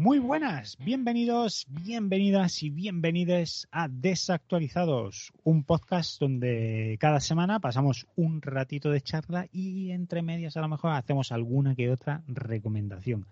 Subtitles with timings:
[0.00, 8.40] Muy buenas, bienvenidos, bienvenidas y bienvenides a Desactualizados, un podcast donde cada semana pasamos un
[8.40, 13.26] ratito de charla y entre medias a lo mejor hacemos alguna que otra recomendación.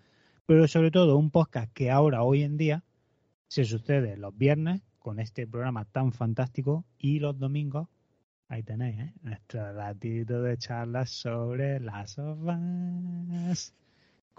[0.45, 2.83] Pero sobre todo un podcast que ahora, hoy en día,
[3.47, 7.87] se sucede los viernes con este programa tan fantástico y los domingos,
[8.47, 9.13] ahí tenéis, ¿eh?
[9.23, 13.73] nuestro ratito de charla sobre las sofás.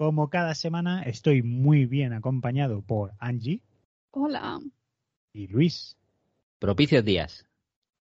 [0.00, 3.60] Como cada semana estoy muy bien acompañado por Angie.
[4.12, 4.58] Hola.
[5.34, 5.98] Y Luis.
[6.58, 7.44] Propicios días.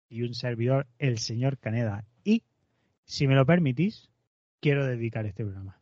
[0.10, 2.04] Y un servidor, el señor Caneda.
[2.24, 2.42] Y,
[3.06, 4.10] si me lo permitís,
[4.60, 5.80] quiero dedicar este programa.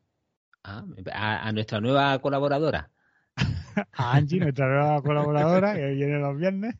[0.65, 2.91] Ah, a, nuestra nueva colaboradora.
[3.93, 6.75] a Angie, nuestra nueva colaboradora, que viene los viernes.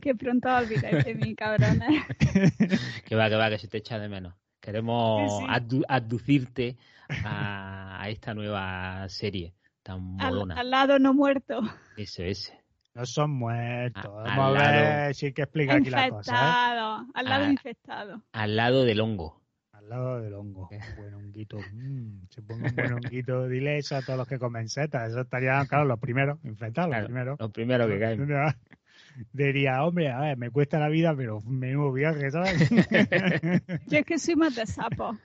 [0.00, 2.04] Que pronto olvidáis de mí, cabrones.
[3.06, 4.34] que va, que va, que se te echa de menos.
[4.60, 5.42] Queremos
[5.88, 6.76] aducirte
[7.24, 7.77] a,
[8.08, 10.54] esta nueva serie tan molona.
[10.56, 11.60] Al, lado no muerto.
[11.96, 12.58] Eso, ese.
[12.94, 14.04] No son muertos.
[14.04, 16.32] Vamos a ver si hay que explicar aquí la cosa.
[16.34, 17.06] ¿eh?
[17.14, 18.22] Al lado infectado.
[18.32, 19.40] Al lado del hongo.
[19.72, 20.68] Al lado del hongo.
[20.70, 21.58] Un buen honguito.
[21.58, 23.48] Mm, se ponga un buen honguito.
[23.48, 25.10] Dile eso a todos los que comen setas.
[25.10, 26.90] Eso estaría, claro, los primeros infectados.
[26.90, 27.38] los primeros.
[27.38, 28.28] Los primeros que caen.
[29.32, 32.68] Diría, hombre, a ver, me cuesta la vida, pero menudo viaje, ¿sabes?
[33.86, 35.16] Yo es que soy más de sapo.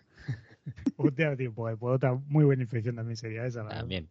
[0.98, 3.68] Hostia, tío, pues, pues, otra muy buena infección también sería esa.
[3.68, 4.10] También.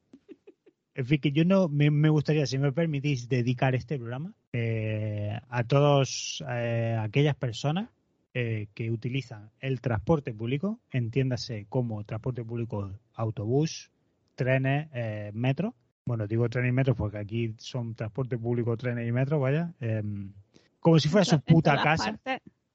[0.95, 5.65] En fin, que yo no me, gustaría, si me permitís, dedicar este programa eh, a
[5.65, 7.89] todas eh, aquellas personas
[8.35, 13.91] eh, que utilizan el transporte público, entiéndase como transporte público autobús,
[14.35, 14.89] trenes,
[15.33, 15.75] metro.
[16.05, 19.73] Bueno, digo trenes y metro porque aquí son transporte público, trenes y metro, vaya.
[19.81, 20.33] Em,
[20.81, 22.19] como si fuera su puta casa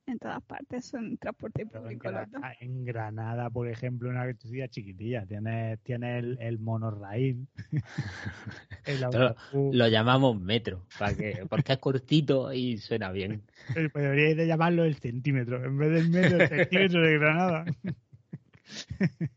[0.08, 2.10] en todas partes son transporte público.
[2.60, 7.48] En, Granada, por ejemplo, una ciudad chiquitilla, tiene, tiene el, el monorraíl.
[9.54, 13.44] lo, llamamos metro, para que, porque es cortito y suena bien.
[13.74, 17.66] Pues deberíais de llamarlo el centímetro, en vez del metro, el centímetro de Granada.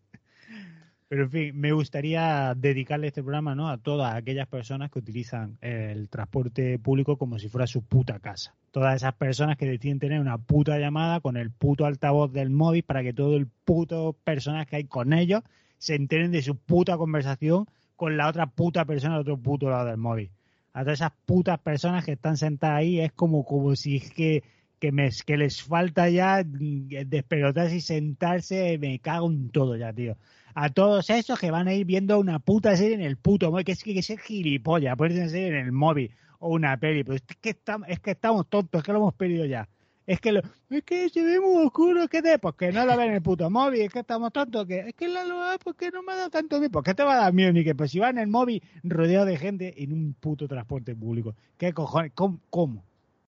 [1.11, 3.69] Pero en fin, me gustaría dedicarle este programa ¿no?
[3.69, 8.55] a todas aquellas personas que utilizan el transporte público como si fuera su puta casa.
[8.71, 12.85] Todas esas personas que deciden tener una puta llamada con el puto altavoz del móvil
[12.85, 15.43] para que todo el puto personas que hay con ellos
[15.79, 17.67] se enteren de su puta conversación
[17.97, 20.31] con la otra puta persona del otro puto lado del móvil.
[20.75, 24.45] A todas esas putas personas que están sentadas ahí es como, como si es que
[24.79, 30.17] que, me, que les falta ya despelotarse y sentarse, me cago en todo ya, tío
[30.55, 33.65] a todos esos que van a ir viendo una puta serie en el puto móvil,
[33.65, 37.23] que es que, ser gilipollas, puede ser en el móvil o una peli, pero es
[37.41, 39.69] que, estamos, es que estamos tontos, es que lo hemos pedido ya.
[40.07, 40.41] Es que, lo,
[40.71, 43.23] es que se ve muy oscuro, que de, pues que no lo ven en el
[43.23, 46.31] puto móvil, es que estamos tontos, que es que la lo porque no me da
[46.31, 48.27] tanto miedo, porque te va a dar miedo ni que pues si va en el
[48.27, 51.37] móvil rodeado de gente en un puto transporte público.
[51.59, 52.13] ¿Qué cojones?
[52.15, 52.41] ¿Cómo?
[52.51, 52.85] ¿Cómo?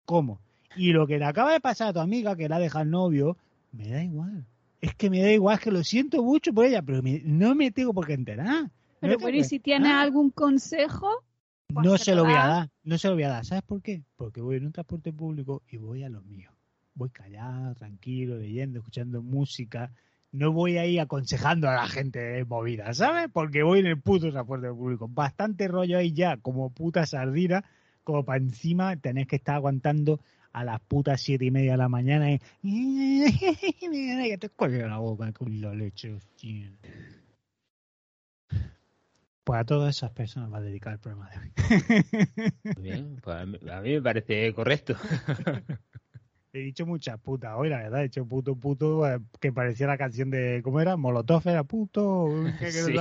[0.07, 0.41] ¿Cómo?
[0.75, 3.37] Y lo que le acaba de pasar a tu amiga que la deja el novio,
[3.71, 4.47] me da igual
[4.83, 7.95] es que me da igual, que lo siento mucho por ella, pero no me tengo
[7.95, 8.69] por qué enterar.
[8.99, 11.25] Pero bueno, y si tiene algún consejo,
[11.69, 13.45] pues no se lo voy a dar, no se lo voy a dar.
[13.45, 14.03] ¿Sabes por qué?
[14.17, 16.51] Porque voy en un transporte público y voy a lo mío.
[16.95, 19.93] Voy callado, tranquilo, leyendo, escuchando música.
[20.33, 23.29] No voy ahí aconsejando a la gente movida, ¿sabes?
[23.33, 25.07] Porque voy en el puto transporte público.
[25.07, 27.65] Bastante rollo ahí ya, como puta sardina,
[28.03, 30.19] como para encima tenés que estar aguantando
[30.53, 32.31] a las putas siete y media de la mañana
[32.63, 33.25] y
[33.81, 36.17] que te cuelga la boca con la leche.
[39.45, 41.53] Pues a todas esas personas va a dedicar el programa de hoy.
[42.81, 43.59] Bien, pues a mí,
[43.91, 44.95] me parece correcto.
[46.55, 48.01] He dicho muchas putas hoy, la verdad.
[48.01, 50.99] He dicho puto, puto, eh, que parecía la canción de, ¿cómo era?
[50.99, 52.29] Molotov era puto.
[52.59, 52.95] Que, sí.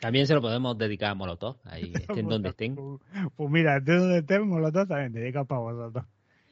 [0.00, 2.76] También se lo podemos dedicar a Molotov, ahí estén donde estén.
[3.36, 6.04] Pues mira, de donde estén Molotov también dedica para vosotros.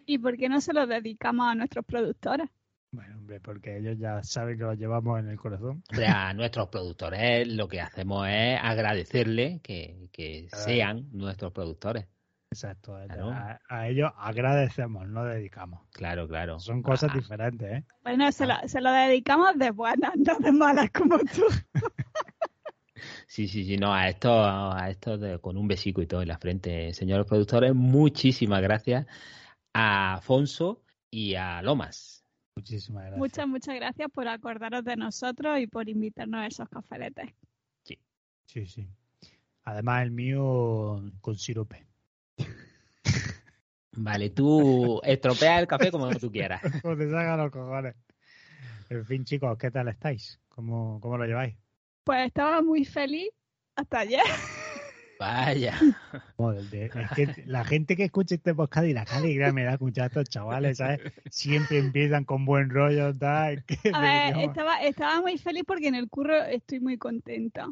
[0.06, 2.48] ¿Y por qué no se lo dedicamos a nuestros productores?
[2.92, 5.82] Bueno, hombre, porque ellos ya saben que lo llevamos en el corazón.
[6.06, 12.06] a nuestros productores lo que hacemos es agradecerles que, sean nuestros productores.
[12.50, 15.80] Exacto, a, ellos agradecemos, no dedicamos.
[15.92, 16.60] Claro, claro.
[16.60, 17.16] Son cosas ah.
[17.16, 17.84] diferentes, ¿eh?
[18.02, 21.44] Bueno, se lo, se lo dedicamos de buenas, no de malas como tú.
[23.26, 26.38] Sí, sí, sí, no, a esto, a esto con un besico y todo en la
[26.38, 29.06] frente, señores productores, muchísimas gracias
[29.72, 32.24] a Afonso y a Lomas.
[32.54, 33.18] Muchísimas gracias.
[33.18, 37.34] Muchas, muchas gracias por acordaros de nosotros y por invitarnos a esos cafeletes.
[37.82, 37.98] Sí.
[38.46, 38.88] Sí, sí.
[39.64, 41.86] Además, el mío con sirope.
[43.92, 46.62] Vale, tú estropea el café como tú quieras.
[46.82, 47.96] como te salgan los cojones.
[48.88, 50.40] En fin, chicos, ¿qué tal estáis?
[50.48, 51.56] ¿Cómo, cómo lo lleváis?
[52.06, 53.30] Pues estaba muy feliz
[53.74, 54.22] hasta ayer.
[55.18, 55.76] Vaya.
[56.36, 60.04] Joder, es que la gente que escucha este podcast y la alegría me da escuchar
[60.04, 61.00] a estos chavales, ¿sabes?
[61.30, 63.64] Siempre empiezan con buen rollo, tal.
[63.66, 67.66] que A ver, estaba, estaba muy feliz porque en el curro estoy muy contenta.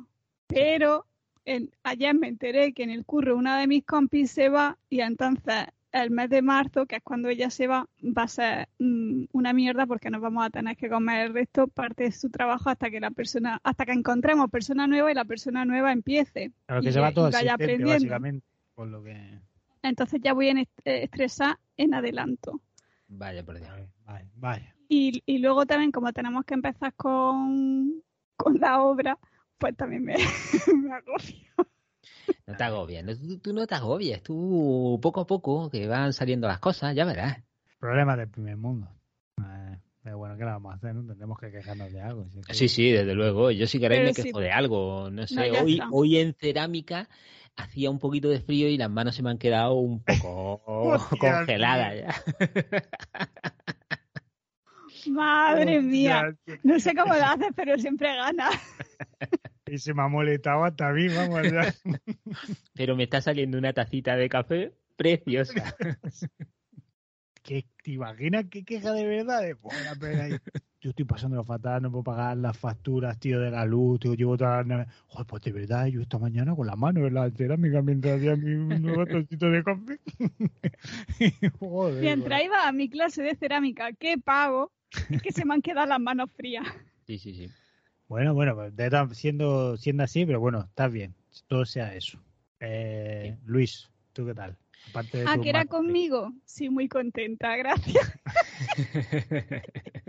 [0.49, 1.07] Pero
[1.45, 5.01] en- ayer me enteré que en el curro una de mis compis se va y
[5.01, 5.67] entonces
[6.03, 9.53] el mes de marzo, que es cuando ella se va, va a ser mm, una
[9.53, 12.91] mierda porque nos vamos a tener que comer el resto parte de su trabajo hasta
[12.91, 16.53] que la persona, hasta que encontremos persona nueva y la persona nueva empiece.
[16.67, 17.93] Claro que y- se va todo vaya aprendiendo.
[17.93, 18.47] básicamente.
[18.75, 19.41] Por lo que.
[19.83, 22.61] Entonces ya voy a eh, estresar en adelanto.
[23.07, 23.71] Vaya por Dios.
[24.05, 24.75] Vale, vaya.
[24.89, 28.03] Y, y luego también, como tenemos que empezar con,
[28.37, 29.17] con la obra,
[29.59, 30.17] pues también me,
[30.75, 31.69] me agobio.
[32.47, 36.13] No te agobies, no- tú, tú no te agobies, tú poco a poco que van
[36.13, 37.39] saliendo las cosas, ya verás.
[37.79, 38.89] Problemas del primer mundo.
[39.41, 40.95] Eh, pero bueno, ¿qué le vamos a hacer?
[40.95, 41.07] no?
[41.07, 42.27] Tendremos que quejarnos de algo.
[42.31, 43.51] si es que- Sí, sí, desde luego.
[43.51, 44.23] Yo si queréis Pero me sí.
[44.25, 45.11] quejo de algo.
[45.11, 45.89] No sé, hoy, está.
[45.91, 47.09] hoy en cerámica
[47.57, 50.61] hacía un poquito de frío y las manos se me han quedado un poco
[51.19, 52.15] congeladas ya.
[55.11, 56.35] Madre mía.
[56.63, 58.51] No sé cómo lo haces, pero siempre gana.
[59.67, 61.43] Y se me ha molestado hasta a mí, vamos.
[61.51, 61.75] ya.
[62.75, 65.75] Pero me está saliendo una tacita de café preciosa.
[67.43, 69.43] ¿Qué, ¿Te imaginas qué queja de verdad?
[69.43, 70.41] De, "Buena pena,
[70.81, 74.37] Yo estoy pasando fatal, no puedo pagar las facturas, tío, de la luz, tío, llevo
[74.37, 74.87] toda la.
[75.09, 78.37] Joder, pues de verdad, yo esta mañana con la mano en la cerámica mientras hacía
[78.37, 79.99] mi nuevo tostito de café.
[81.59, 82.03] Joder.
[82.03, 84.73] Mientras iba a mi clase de cerámica, qué pago,
[85.11, 86.67] es que se me han quedado las manos frías.
[87.07, 87.51] Sí, sí, sí.
[88.09, 88.75] Bueno, bueno, pues
[89.19, 91.15] siendo, siendo así, pero bueno, está bien.
[91.47, 92.19] Todo sea eso.
[92.61, 94.57] Eh, Luis, ¿tú qué tal?
[94.89, 96.33] Aparte de Ah, que era conmigo.
[96.45, 98.13] Sí, muy contenta, gracias.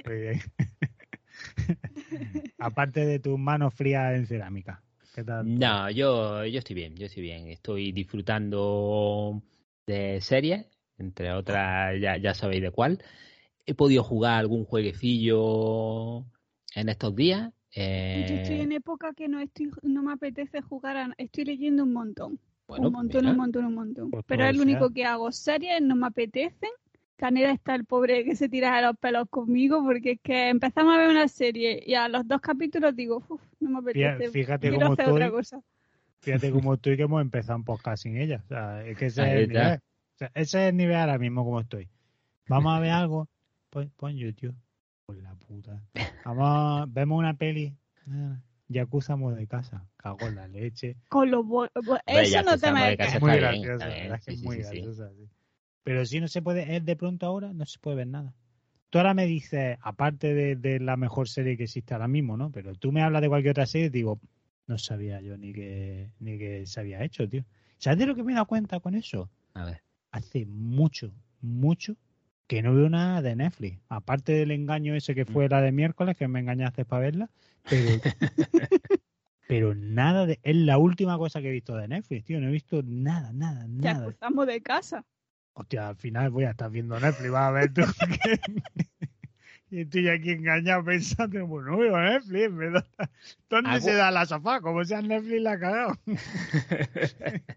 [0.06, 0.42] Muy bien.
[2.60, 4.84] Aparte de tus manos frías en cerámica.
[5.14, 5.58] ¿Qué tal?
[5.58, 7.48] No, yo, yo estoy bien, yo estoy bien.
[7.48, 9.42] Estoy disfrutando
[9.88, 10.66] de series,
[10.98, 13.02] entre otras, ya, ya sabéis de cuál.
[13.66, 16.26] He podido jugar algún jueguecillo
[16.76, 17.54] en estos días.
[17.76, 21.84] Eh, Yo estoy en época que no estoy, no me apetece jugar, a- estoy leyendo
[21.84, 22.40] un montón.
[22.68, 24.12] bueno, un montón, mira, un montón, un montón.
[24.12, 25.32] Pues Pero es lo único que hago.
[25.32, 26.70] Series no me apetecen.
[27.18, 30.94] Canela está el pobre que se tira de los pelos conmigo porque es que empezamos
[30.96, 34.30] a ver una serie y a los dos capítulos digo, uff, no me apetece.
[34.32, 35.22] fíjate quiero cómo hacer estoy.
[35.22, 35.62] otra cosa.
[36.20, 38.42] Fíjate cómo estoy que hemos empezado un podcast sin ella.
[38.44, 39.76] O sea, es que ese Ahí es el nivel.
[39.76, 41.88] O sea, ese es el nivel ahora mismo como estoy.
[42.50, 43.30] Vamos a ver algo.
[43.70, 44.56] Pon, pon YouTube.
[45.06, 45.82] Por la puta.
[46.24, 47.76] Vamos, vemos una peli.
[48.10, 49.86] Ah, Yakuza de casa.
[49.98, 50.96] Cago en la leche.
[51.10, 54.44] Con bo- Hombre, Eso no te me Es muy graciosa, la verdad es que es
[54.44, 55.10] muy graciosa.
[55.10, 55.28] sí.
[55.84, 58.34] Pero si no se puede, es de pronto ahora, no se puede ver nada.
[58.90, 62.52] Tú ahora me dices, aparte de, de la mejor serie que existe ahora mismo, ¿no?
[62.52, 64.20] Pero tú me hablas de cualquier otra serie y digo,
[64.68, 67.46] no sabía yo ni que, ni que se había hecho, tío.
[67.78, 69.30] ¿Sabes de lo que me he dado cuenta con eso?
[69.54, 69.84] A ver.
[70.12, 71.96] Hace mucho, mucho
[72.48, 73.80] que no veo nada de Netflix.
[73.90, 77.30] Aparte del engaño ese que fue la de miércoles, que me engañaste para verla,
[77.70, 77.90] pero,
[79.48, 80.40] pero nada de...
[80.44, 82.40] Es la última cosa que he visto de Netflix, tío.
[82.40, 84.06] No he visto nada, nada, Ya nada.
[84.06, 85.04] cruzamos de casa.
[85.54, 87.82] Hostia, al final voy a estar viendo Netflix, vas a ver tú.
[88.24, 88.40] que-
[89.72, 92.86] y estoy aquí engañado pensando, pues no veo Netflix, ¿verdad?
[93.50, 94.62] ¿Dónde Hago- se da la sofá?
[94.62, 95.94] Como sea Netflix la ha cagado.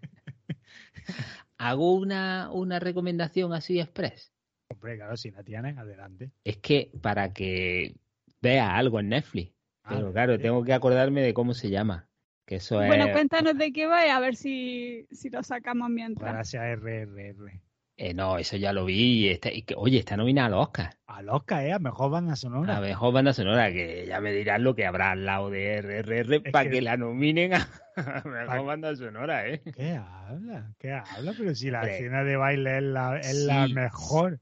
[1.57, 4.31] Hago una, una recomendación así express.
[4.71, 6.31] Hombre, claro, si la tienes, adelante.
[6.43, 7.95] Es que para que
[8.41, 9.51] veas algo en Netflix.
[9.87, 10.41] Pero Ah, claro, sí.
[10.43, 12.07] tengo que acordarme de cómo se llama.
[12.45, 13.11] Que eso Bueno, es.
[13.11, 16.33] cuéntanos de qué va y a ver si, si lo sacamos mientras.
[16.33, 17.61] Gracias RRR.
[17.97, 19.25] Eh, no, eso ya lo vi.
[19.25, 20.95] y está- y que, oye, está nominada a los Oscar.
[21.07, 21.73] Al Oscar, ¿eh?
[21.73, 22.77] A mejor banda sonora.
[22.77, 26.41] A mejor banda sonora, que ya me dirán lo que habrá al lado de RRR
[26.51, 26.81] para que- que...
[26.81, 29.61] la nominen a a mejor Pa- banda sonora, ¿eh?
[29.75, 30.71] ¿Qué habla?
[30.79, 31.33] ¿Qué habla?
[31.37, 33.73] Pero si la escena de baile es la, es la Sí.
[33.73, 34.39] mejor.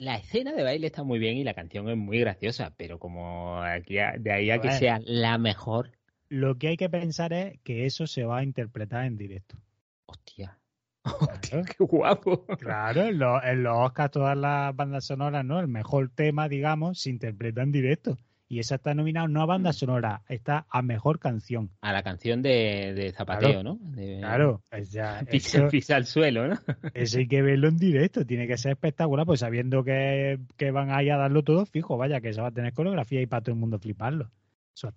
[0.00, 3.60] La escena de baile está muy bien y la canción es muy graciosa, pero como
[3.62, 5.90] aquí a- de ahí a que sea la mejor,
[6.30, 9.58] Lo que hay que pensar es que eso se va a interpretar en directo.
[10.06, 10.58] hostia,
[11.50, 11.64] Claro.
[11.66, 12.46] qué guapo.
[12.56, 15.60] Claro, en los, en los Oscars todas las bandas sonoras, ¿no?
[15.60, 18.16] El mejor tema, digamos, se interpreta en directo.
[18.50, 21.70] Y esa está nominada no a banda sonora, está a mejor canción.
[21.82, 23.78] A la canción de, de Zapateo, ¿no?
[23.80, 26.58] De- Claro, es ya, Pisa, eso, pisa el suelo, ¿no?
[26.94, 30.90] eso hay que verlo en directo, tiene que ser espectacular, pues sabiendo que, que van
[30.90, 33.54] ahí a darlo todo fijo, vaya, que se va a tener coreografía y para todo
[33.54, 34.32] el mundo fliparlo.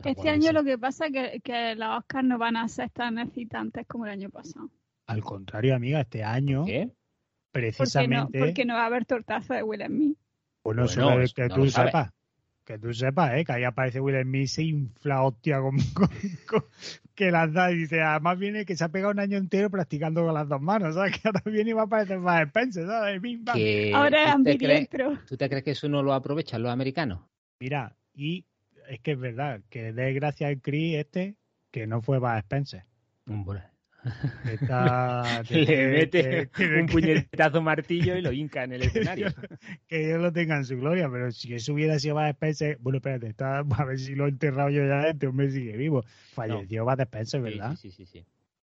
[0.03, 3.19] Este año lo que pasa es que, que los Oscars no van a ser tan
[3.19, 4.71] excitantes como el año pasado.
[5.05, 6.89] Al contrario, amiga, este año, ¿Qué?
[7.51, 10.17] Porque no, precisamente, porque no va a haber tortazo de Will Smith.
[10.63, 12.11] bueno, Bueno, solo que no tú sepas.
[12.65, 13.43] Que tú sepas, ¿eh?
[13.45, 15.77] que ahí aparece Will Smith se infla hostia con,
[16.47, 16.65] con-
[17.15, 20.23] que las da y dice, además viene que se ha pegado un año entero practicando
[20.23, 21.19] con las dos manos, ¿sabes?
[21.19, 23.21] Que ahora viene y va a aparecer más Spencer, ¿sabes?
[23.21, 23.55] Bim, bam.
[23.55, 25.19] Que, Ahora es ¿tú, te crees, ambidiestro.
[25.27, 27.19] ¿Tú te crees que eso no lo aprovechan los americanos?
[27.59, 28.45] Mira, y
[28.89, 31.35] es que es verdad, que dé gracias al Chris este,
[31.71, 32.83] que no fue para Spencer.
[33.29, 33.61] Hombre.
[34.49, 39.27] Está, que- Le mete que- que- un puñetazo martillo y lo hinca en el escenario.
[39.87, 42.97] que Dios lo tenga en su gloria, pero si eso hubiera sido Bud Spencer, bueno,
[42.97, 46.03] espérate, está, a ver si lo he enterrado yo ya, este hombre sigue vivo.
[46.33, 47.75] Falleció Bud Spencer, ¿verdad?
[47.75, 48.25] Sí, sí, sí, sí.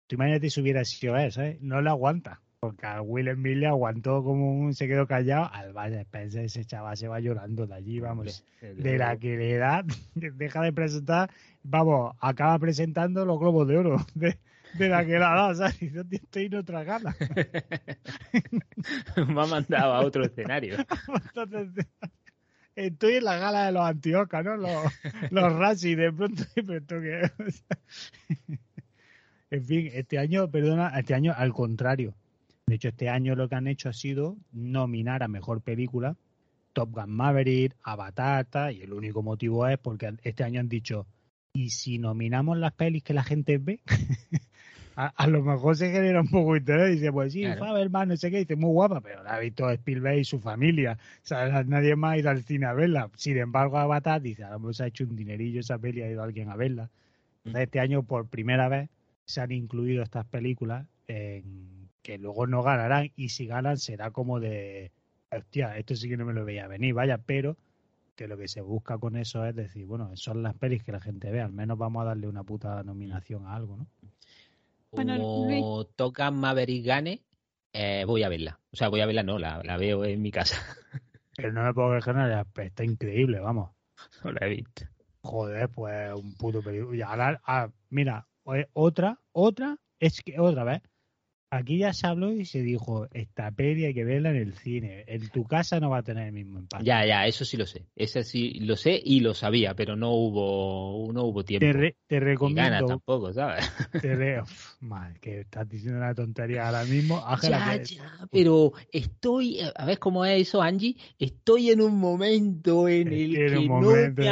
[0.07, 1.61] Tú imagínate si hubiera sido él, ¿sabes?
[1.63, 5.73] No le aguanta, porque a Will Smith le aguantó como un, se quedó callado, al
[5.73, 9.57] Bud Spencer ese chaval se va llorando de allí, vamos, Hombre, de la que le
[9.57, 9.83] da,
[10.15, 11.31] deja de presentar,
[11.63, 14.37] vamos, acaba presentando los globos de oro de,
[14.79, 15.79] de la que le ha dado, ¿sabes?
[15.79, 17.17] "Tío, estoy en otra gala.
[19.17, 20.77] Me ha mandado a otro escenario.
[22.75, 24.57] Estoy en la gala de los Antioca, ¿no?
[24.57, 24.93] Los,
[25.31, 27.79] los y de pronto, pero sea,
[29.51, 32.15] en fin, este año, perdona, este año al contrario.
[32.67, 36.17] De hecho, este año lo que han hecho ha sido nominar a mejor película
[36.75, 41.07] Top Gun Maverick, Avatar, y el único motivo es porque este año han dicho,
[41.55, 43.81] ¿y si nominamos las pelis que la gente ve?
[44.97, 46.93] A, a lo mejor se genera un poco de interés.
[46.97, 47.65] Dice, pues sí, Claro.
[47.65, 50.99] Faberman, no sé qué, dice, muy guapa, pero la ha visto Spielberg y su familia.
[51.23, 53.11] O sea, nadie más ha ido al cine a verla.
[53.17, 56.11] Sin embargo, Avatar dice, a lo mejor se ha hecho un dinerillo esa peli, ha
[56.11, 56.91] ido alguien a verla.
[57.45, 58.89] Entonces, este año, por primera vez,
[59.27, 63.11] se han incluido estas películas en- que luego no ganarán.
[63.17, 64.93] Y si ganan, será como de,
[65.31, 67.57] hostia, esto sí que no me lo veía venir, vaya, pero
[68.17, 71.01] que lo que se busca con eso es decir, bueno, son las pelis que la
[71.01, 73.87] gente ve, al menos vamos a darle una puta nominación a algo, ¿no?
[74.95, 77.25] Bueno, Como toca Maverick gane,
[77.73, 78.61] eh, voy a verla.
[78.73, 80.57] O sea, voy a verla, no, la, la veo en mi casa.
[81.37, 83.71] Pero no me puedo quejar, nada, está increíble, vamos.
[84.23, 84.85] No la he visto.
[85.23, 86.97] Joder, pues un puto película.
[86.97, 90.83] Y ahora, ah, mira, eh, otra, otra, es que otra vez.
[91.57, 95.05] Aquí ya se habló y se dijo, esta peli hay que verla en el cine.
[95.07, 96.85] En tu casa no va a tener el mismo impacto.
[96.85, 97.87] Ya, ya, eso sí lo sé.
[97.95, 101.65] Ese sí lo sé y lo sabía, pero no hubo, no hubo tiempo.
[101.67, 103.65] Te, re- te y ganas recomiendo, tampoco, ¿sabes?
[104.03, 107.23] te re- Uf, madre, que estás diciendo una tontería ahora mismo.
[107.43, 110.97] Ya, que- ya, pero estoy, a ver cómo es eso, Angie.
[111.21, 114.29] Estoy en un momento en el Estoy en que un no momento, me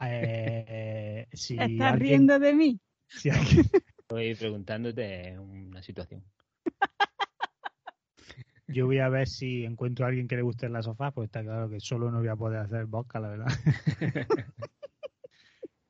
[0.00, 2.80] eh, si ¿Estás alguien- riendo de mí?
[3.08, 3.64] si alguien-
[4.08, 6.22] Estoy preguntándote una situación.
[8.68, 11.42] yo voy a ver si encuentro a alguien que le guste la sofá, pues está
[11.42, 13.46] claro que solo no voy a poder hacer vodka, la verdad.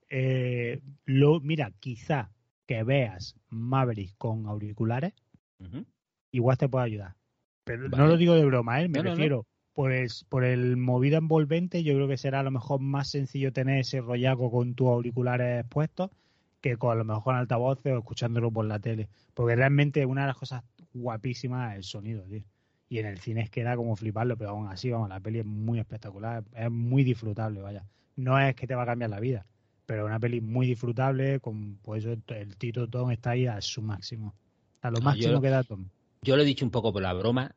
[0.08, 2.30] Eh, lo, mira, quizá
[2.64, 5.12] que veas Maverick con auriculares,
[5.58, 5.84] Ujú.
[6.30, 7.16] igual te puede ayudar.
[7.64, 8.88] Pero no lo digo de broma, ¿eh?
[8.88, 9.16] me No, no, no.
[9.16, 9.46] refiero.
[9.74, 13.52] Por, el, por el movido envolvente, yo creo que será a lo mejor más sencillo
[13.52, 16.10] tener ese rollaco con tus auriculares puestos
[16.60, 19.08] que con a lo mejor en altavoces o escuchándolo por la tele.
[19.34, 22.42] Porque realmente una de las cosas guapísimas es el sonido, tío.
[22.88, 25.40] Y en el cine es que era como fliparlo, pero aún así, vamos, la peli
[25.40, 27.84] es muy espectacular, es muy disfrutable, vaya.
[28.14, 29.44] No es que te va a cambiar la vida,
[29.86, 33.60] pero es una peli muy disfrutable, con pues eso, el Tito Tom está ahí a
[33.60, 34.34] su máximo.
[34.82, 35.88] A lo Ah, máximo yo- que da Tom.
[36.22, 37.54] Yo lo he dicho un poco por la broma.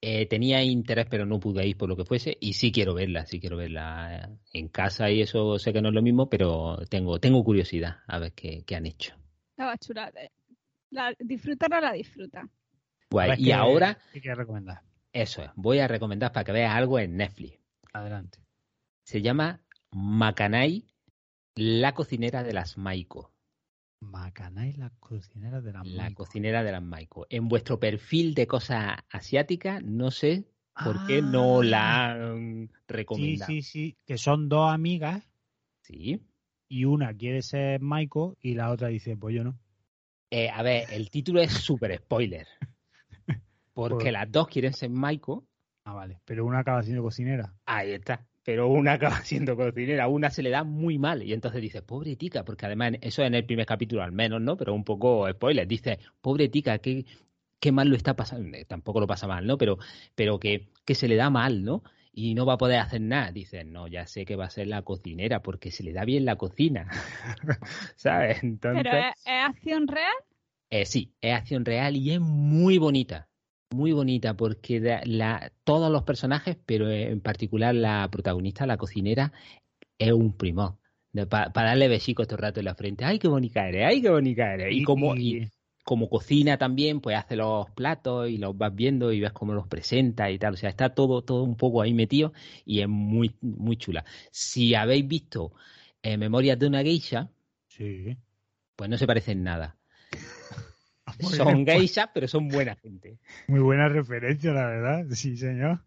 [0.00, 2.36] Eh, tenía interés, pero no pude ir por lo que fuese.
[2.40, 5.94] Y sí quiero verla, sí quiero verla en casa y eso sé que no es
[5.94, 9.14] lo mismo, pero tengo, tengo curiosidad a ver qué, qué han hecho.
[9.50, 10.12] Estaba chula.
[10.14, 10.30] eh.
[10.90, 12.48] La, disfrutarla la disfruta.
[13.10, 13.30] Guay.
[13.30, 14.82] Ver Y qué- ahora, ¿Qué recomendar?
[15.12, 17.58] eso es, voy a recomendar para que veas algo en Netflix.
[17.92, 18.38] Adelante.
[19.02, 20.84] Se llama Macanay,
[21.56, 23.32] la cocinera de las Maiko.
[24.00, 27.26] Macanay, la cocinera de la La cocinera de las Maiko.
[27.30, 30.44] En vuestro perfil de cosas asiáticas, no sé
[30.84, 33.46] por qué no Ah, la han Sí, recomendado.
[33.52, 35.28] sí, sí, que son dos amigas
[35.82, 36.22] Sí.
[36.68, 39.58] y una quiere ser Maiko y la otra dice, pues yo no.
[40.30, 42.46] Eh, a ver, el título es súper spoiler.
[43.74, 45.44] Porque Por- las dos quieren ser Maiko.
[45.84, 47.54] Ah, vale, pero una acaba siendo cocinera.
[47.64, 48.26] Ahí está.
[48.48, 51.22] Pero una acaba siendo cocinera, una se le da muy mal.
[51.22, 54.56] Y entonces dice, pobre tica, porque además eso en el primer capítulo al menos, ¿no?
[54.56, 55.68] Pero un poco spoiler.
[55.68, 57.04] Dice, pobre tica, qué,
[57.60, 58.56] qué mal lo está pasando.
[58.56, 59.58] Eh, Tampoco lo pasa mal, ¿no?
[59.58, 59.76] Pero,
[60.14, 61.82] pero que, que se le da mal, ¿no?
[62.10, 63.32] Y no va a poder hacer nada.
[63.32, 66.24] Dice, no, ya sé que va a ser la cocinera, porque se le da bien
[66.24, 66.88] la cocina.
[67.96, 68.42] ¿Sabes?
[68.42, 68.82] Entonces.
[68.82, 70.16] Pero ¿es, es acción real?
[70.70, 73.28] Eh, sí, es acción real y es muy bonita.
[73.70, 79.32] Muy bonita porque la, todos los personajes, pero en particular la protagonista, la cocinera,
[79.98, 80.78] es un primor.
[81.28, 83.04] Para darle besicos todo el rato en la frente.
[83.04, 83.86] ¡Ay, qué bonita eres!
[83.86, 84.74] ¡Ay, qué bonita eres!
[84.74, 85.50] Y, como, y
[85.84, 89.66] como cocina también, pues hace los platos y los vas viendo y ves cómo los
[89.66, 90.54] presenta y tal.
[90.54, 92.32] O sea, está todo, todo un poco ahí metido
[92.64, 94.04] y es muy, muy chula.
[94.30, 95.52] Si habéis visto
[96.02, 97.28] eh, Memorias de una geisha,
[97.68, 98.16] Sí.
[98.76, 99.76] pues no se parecen nada.
[101.20, 103.18] Muy son bien, pues, geishas, pero son buena gente.
[103.46, 105.06] Muy buena referencia, la verdad.
[105.10, 105.80] Sí, señor.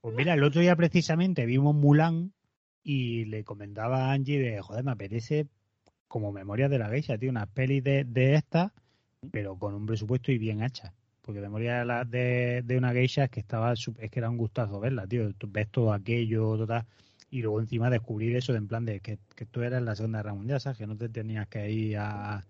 [0.00, 2.32] Pues mira, el otro día precisamente vimos Mulan
[2.82, 5.46] y le comentaba a Angie de, joder, me apetece
[6.08, 8.72] como Memorias de la Geisha, tío, una peli de, de estas,
[9.30, 10.92] pero con un presupuesto y bien hecha.
[11.22, 14.38] Porque Memorias de, de, de una Geisha es que estaba, su- es que era un
[14.38, 15.32] gustazo verla, tío.
[15.34, 16.86] Tú ves todo aquello, total.
[17.30, 19.94] Y luego encima descubrir eso de en plan de que, que tú eras en la
[19.94, 20.78] Segunda Guerra Mundial, ¿sabes?
[20.78, 22.42] Que no te tenías que ir a,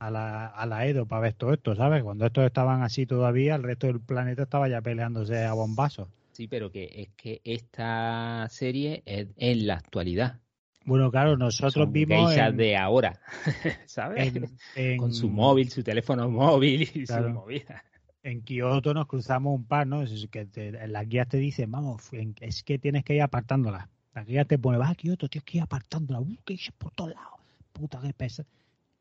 [0.00, 2.02] a la, a la Edo para ver todo esto, ¿sabes?
[2.02, 6.08] Cuando estos estaban así todavía, el resto del planeta estaba ya peleándose a bombazos.
[6.32, 10.40] Sí, pero que es que esta serie es en la actualidad.
[10.86, 13.20] Bueno, claro, nosotros Son vimos en, de ahora,
[13.86, 14.34] ¿sabes?
[14.34, 17.28] en, en- Con su móvil, su teléfono móvil y Claro.
[17.28, 17.84] su movida.
[18.22, 20.02] en Kioto nos cruzamos un par, ¿no?
[20.02, 22.08] Es que te- en las guías te dicen, vamos,
[22.40, 23.86] es que tienes que ir apartándolas.
[24.14, 26.22] Las guías te pone, vas a Kioto, tienes que ir apartándolas.
[26.22, 27.38] Uh, geishas por todos lados.
[27.74, 28.44] Puta, qué pesa.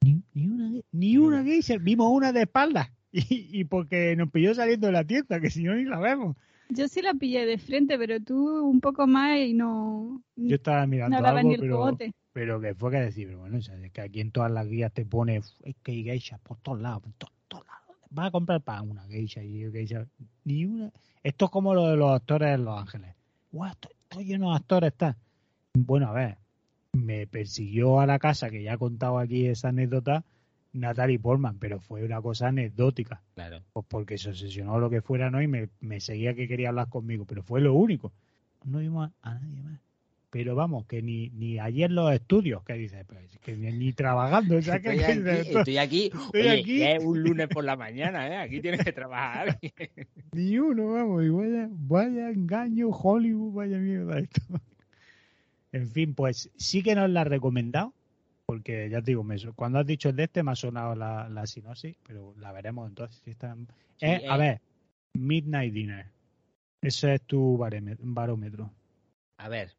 [0.01, 1.77] Ni, ni una, ni una geisha.
[1.77, 2.89] Vimos una de espaldas.
[3.11, 6.37] Y, y porque nos pilló saliendo de la tienda, que si no ni la vemos.
[6.69, 10.85] Yo sí la pillé de frente, pero tú un poco más y no, Yo estaba
[10.85, 12.13] mirando no algo, el pero, cogote.
[12.33, 14.67] pero que fue que decir, pero bueno, o sea, es que aquí en todas las
[14.67, 17.97] guías te pone, es que hay geishas por todos lados, por to- todos lados.
[18.11, 20.05] Vas a comprar para una geisha y geisha,
[20.43, 20.91] ni una.
[21.23, 23.15] Esto es como lo de los actores en Los Ángeles.
[23.51, 25.17] Guau, esto, esto lleno de actores está.
[25.73, 26.37] Bueno, a ver,
[26.93, 30.23] me persiguió a la casa, que ya he contado aquí esa anécdota,
[30.73, 33.21] Natalie Portman, pero fue una cosa anecdótica.
[33.35, 33.61] Claro.
[33.73, 35.41] Pues porque se obsesionó lo que fuera, ¿no?
[35.41, 38.11] Y me, me seguía que quería hablar conmigo, pero fue lo único.
[38.65, 39.79] No vimos a, a nadie más.
[40.31, 44.57] Pero vamos, que ni, ni ayer los estudios, que dices, pues, que ni, ni trabajando,
[44.57, 46.05] o sea, que Estoy que aquí, estoy aquí.
[46.05, 46.77] Estoy Oye, aquí.
[46.77, 48.37] que es un lunes por la mañana, ¿eh?
[48.37, 49.57] Aquí tienes que trabajar.
[50.33, 54.41] ni uno, vamos, y vaya, vaya engaño, Hollywood, vaya mierda esto.
[55.71, 57.93] En fin, pues sí que nos la ha recomendado,
[58.45, 61.29] porque ya te digo, me, cuando has dicho el de este me ha sonado la,
[61.29, 63.21] la sinopsis, pero la veremos entonces.
[63.23, 64.39] Si está, Sí, Eh, a eh.
[64.39, 64.61] ver,
[65.13, 66.05] Midnight Dinner.
[66.81, 68.71] Ese es tu barómetro.
[69.37, 69.75] A ver,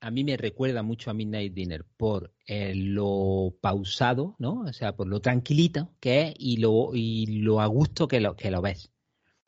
[0.00, 4.60] a mí me recuerda mucho a Midnight Dinner por eh, lo pausado, ¿no?
[4.60, 8.36] O sea, por lo tranquilito que es y lo, y lo a gusto que lo,
[8.36, 8.92] que lo ves.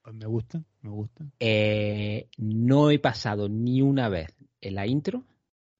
[0.02, 1.24] Pues me gusta, me gusta,
[2.38, 5.24] no he pasado ni una vez en la intro,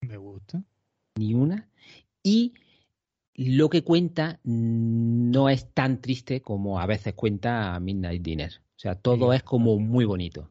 [0.07, 0.62] me gusta.
[1.19, 1.69] ni una,
[2.23, 2.53] y
[3.35, 8.53] lo que cuenta no es tan triste como a veces cuenta Midnight Dinner.
[8.77, 9.37] O sea, todo Sí.
[9.37, 10.51] es como muy bonito.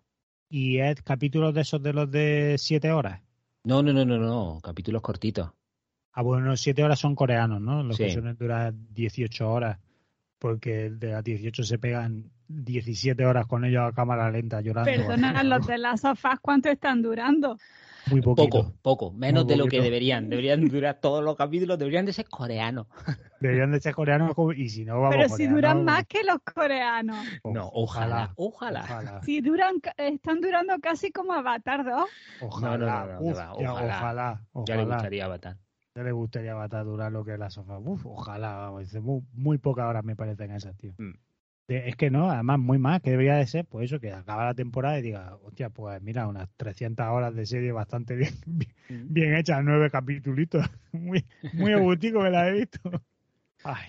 [0.50, 3.22] ¿Y es capítulos de esos de los de siete horas?
[3.64, 5.52] No, no, no, no, no, capítulos cortitos.
[6.14, 7.84] Ah, bueno, los siete horas son coreanos, ¿no?
[7.84, 8.14] Los que Sí.
[8.14, 9.80] suelen durar 18 horas,
[10.40, 14.92] porque de las 18 se pegan 17 horas con ellos a cámara lenta llorando.
[14.92, 17.58] Perdona, los de las sofás, ¿cuánto están durando?
[18.08, 18.50] Muy poquito.
[18.50, 20.30] Poco, poco, menos de lo que deberían.
[20.30, 22.88] Deberían durar todos los capítulos, deberían de ser coreanos.
[23.42, 26.40] Deberían de ser coreanos y si no, vamos Pero si coreanos, duran más que los
[26.40, 27.18] coreanos.
[27.44, 28.84] No, ojalá, ojalá.
[28.84, 29.22] Ojalá.
[29.24, 32.06] Si duran, están durando casi como Avatar 2.
[32.42, 32.78] Ojalá.
[32.78, 33.98] No, no, no, no, que Uf, va, ya, ojalá.
[33.98, 34.42] ojalá.
[34.66, 34.96] Ya le ojalá.
[34.96, 35.58] gustaría Avatar.
[35.96, 37.78] Ya le gustaría matar durar lo que es la sofá.
[37.80, 40.94] Uf, ojalá, vamos, muy, muy pocas horas me parecen esas, tío.
[40.98, 41.14] Mm.
[41.68, 44.46] De- es que no, además muy más, que debería de ser, pues eso, que acaba
[44.46, 48.72] la temporada y diga, hostia, pues mira, unas 300 horas de serie bastante bien, bien,
[48.88, 49.14] Mm.
[49.14, 52.80] bien hechas, nueve capítulos, muy, muy agustico que la he visto.
[53.64, 53.88] Ay.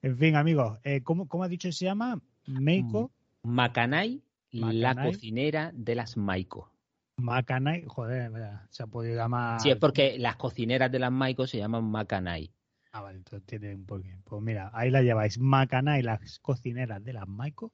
[0.00, 2.20] En fin, amigos, eh, ¿cómo, ¿cómo has dicho que se llama?
[2.46, 3.10] Meiko,
[3.42, 5.12] Makanai, la Makanai.
[5.12, 6.70] cocinera de las Maiko.
[7.18, 9.60] Makanai, joder, mira, se ha podido llamar...
[9.60, 12.50] Sí, es porque las cocineras de las Maiko se llaman Makanai.
[12.94, 14.16] Ah, vale, entonces tiene un porqué.
[14.22, 15.36] Pues mira, ahí la lleváis.
[15.40, 17.72] Macana y las cocineras de las Maiko,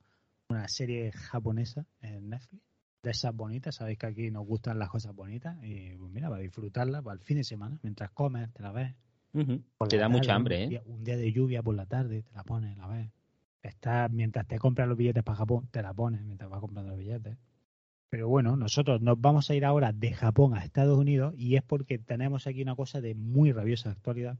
[0.48, 2.62] una serie japonesa en Netflix.
[3.02, 5.58] De esas bonitas, sabéis que aquí nos gustan las cosas bonitas.
[5.62, 8.94] Y pues mira, para disfrutarla, para el fin de semana, mientras comes, te la ves.
[9.90, 10.82] Te da tarde, mucha un hambre, ¿eh?
[10.86, 13.10] Un día de lluvia por la tarde, te la pones, la ves.
[13.62, 16.98] Estás, mientras te compras los billetes para Japón, te la pones mientras vas comprando los
[16.98, 17.36] billetes.
[18.08, 21.62] Pero bueno, nosotros nos vamos a ir ahora de Japón a Estados Unidos y es
[21.62, 24.38] porque tenemos aquí una cosa de muy rabiosa actualidad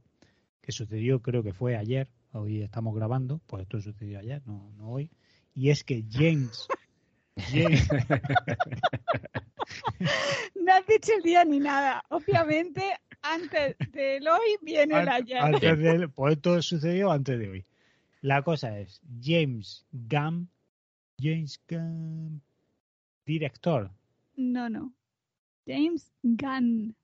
[0.61, 4.89] que sucedió, creo que fue ayer, hoy estamos grabando, pues esto sucedió ayer, no, no
[4.89, 5.09] hoy,
[5.55, 6.67] y es que James,
[7.51, 7.87] James
[10.55, 12.03] No has dicho el día ni nada.
[12.09, 12.83] Obviamente,
[13.21, 15.37] antes del hoy viene el ayer.
[15.37, 17.65] Antes de, pues esto sucedió antes de hoy.
[18.21, 20.49] La cosa es, James Gunn,
[21.19, 22.41] James Gunn,
[23.25, 23.91] director.
[24.35, 24.93] No, no.
[25.65, 26.95] James Gunn.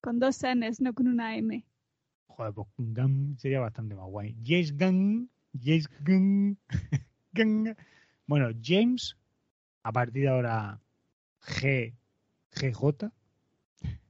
[0.00, 1.64] Con dos N's, no con una M.
[2.36, 4.36] Joder, pues Gunn sería bastante más guay.
[4.44, 6.58] James Gunn, James Gunn.
[7.32, 7.76] Gunn.
[8.26, 9.16] Bueno, James,
[9.82, 10.78] a partir de ahora,
[11.40, 11.94] G,
[12.52, 13.10] GJ.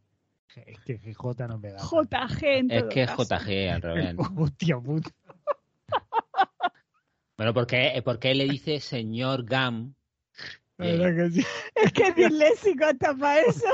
[0.57, 1.79] Es que GJ no me da.
[1.79, 3.25] JG en Es todo que es caso.
[3.25, 4.17] JG al revés.
[4.37, 5.11] Hostia puta.
[7.37, 9.95] Bueno, porque, porque él le dice señor Gam.
[10.79, 11.47] La verdad que sí.
[11.75, 13.69] Es que es disléxico hasta para eso.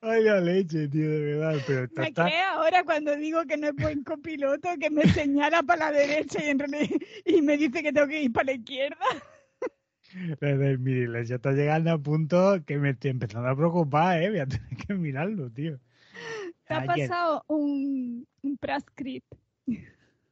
[0.00, 1.58] Ay, la leche, tío, de verdad.
[1.66, 5.62] Pero está, Me cree ahora cuando digo que no es buen copiloto, que me señala
[5.62, 6.88] para la derecha y, en realidad-
[7.24, 8.96] y me dice que tengo que ir para la izquierda.
[10.40, 14.30] Desde mi iglesia está llegando a punto que me estoy empezando a preocupar, ¿eh?
[14.30, 15.80] Voy a tener que mirarlo, tío.
[16.68, 19.26] Te ha pasado un, un prescript.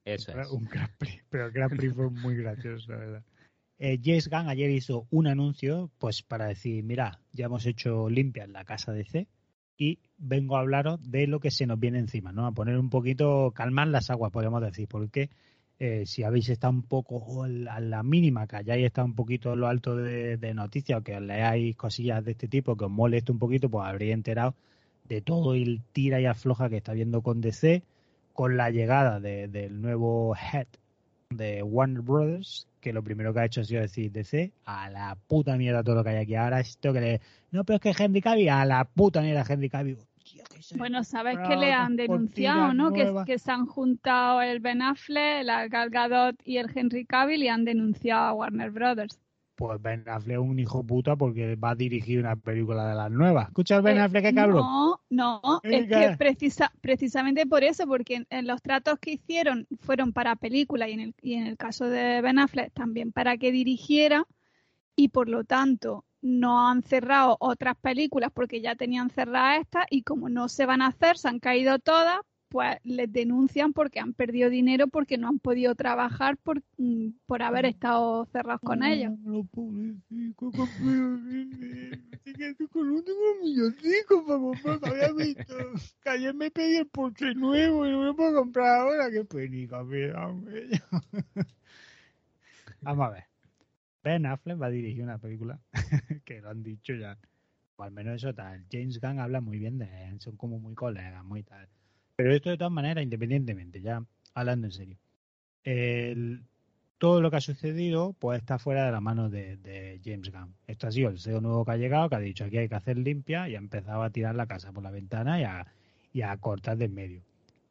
[0.05, 0.51] Eso es.
[0.51, 3.23] Un Grand Prix, pero el Grand Prix fue muy gracioso, la verdad.
[3.85, 8.53] Eh, Gunn ayer hizo un anuncio, pues para decir, mira, ya hemos hecho limpia en
[8.53, 9.27] la casa de C
[9.77, 12.47] y vengo a hablaros de lo que se nos viene encima, ¿no?
[12.47, 15.31] A poner un poquito, calmar las aguas, podríamos decir, porque
[15.81, 17.49] eh, si habéis estado un poco a
[17.81, 21.75] la mínima, que hayáis estado un poquito en lo alto de, noticias o que leáis
[21.75, 24.55] cosillas de este tipo que os moleste un poquito, pues habréis enterado
[25.09, 27.83] de todo el tira y afloja que está viendo con DC,
[28.33, 30.69] con la llegada de- del nuevo head
[31.37, 35.17] de Warner Brothers, que lo primero que ha hecho ha sido decir DC, a la
[35.27, 36.35] puta mierda todo lo que hay aquí.
[36.35, 37.21] Ahora esto que le...
[37.51, 39.99] No, pero es que Henry Cavill, a la puta mierda Henry Cavill.
[40.77, 42.93] Bueno, sabes que le han denunciado, ¿no?
[42.93, 47.43] Que, que se han juntado el Ben Affleck, la Gal Gadot y el Henry Cavill
[47.43, 49.19] y han denunciado a Warner Brothers.
[49.63, 53.13] Pues Ben Affleck es un hijo puta porque va a dirigir una película de las
[53.13, 53.47] nuevas.
[53.47, 54.57] ¿Escucha Ben Eh, Affleck, qué cabrón?
[54.59, 59.69] No, no, es que precisa, precisamente por eso, porque en, en los tratos que hicieron
[59.79, 63.37] fueron para película y en, el, y en el caso de Ben Affleck también para
[63.37, 64.27] que dirigiera
[64.97, 70.03] y por lo tanto no han cerrado otras películas porque ya tenían cerradas estas y
[70.03, 72.19] como no se van a hacer, se han caído todas,
[72.53, 77.41] pues les denuncian porque han perdido dinero porque no han podido trabajar por, mm, por
[77.43, 79.15] haber estado cerrados con ellos.
[86.03, 89.11] Que ayer me pedí el Porsche nuevo y no me puedo comprar ahora.
[89.11, 89.83] Qué penica.
[92.83, 93.25] Vamos a ver.
[94.05, 95.59] Ben Affleck va a dirigir una película
[96.27, 97.17] que lo han dicho ya.
[97.77, 98.67] O al menos eso tal.
[98.71, 101.67] James Gunn habla muy bien de él, son como muy colegas, muy tal.
[102.17, 104.99] Pero esto de todas maneras, independientemente, ya hablando en serio.
[105.65, 106.45] El,
[106.99, 110.55] todo lo que ha sucedido pues está fuera de la mano de, de James Gunn.
[110.69, 112.77] Esto ha sido el CEO nuevo que ha llegado, que ha dicho aquí hay que
[112.77, 115.67] hacer limpia y ha empezado a tirar la casa por la ventana y a,
[116.13, 117.23] y a cortar de en medio.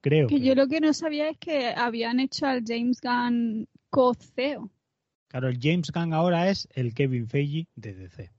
[0.01, 3.67] Creo Que que, yo lo que no sabía es que habían hecho al James Gunn
[3.89, 4.69] co-CEO.
[5.27, 8.31] claro, el James Gunn ahora es el Kevin Feige de DC,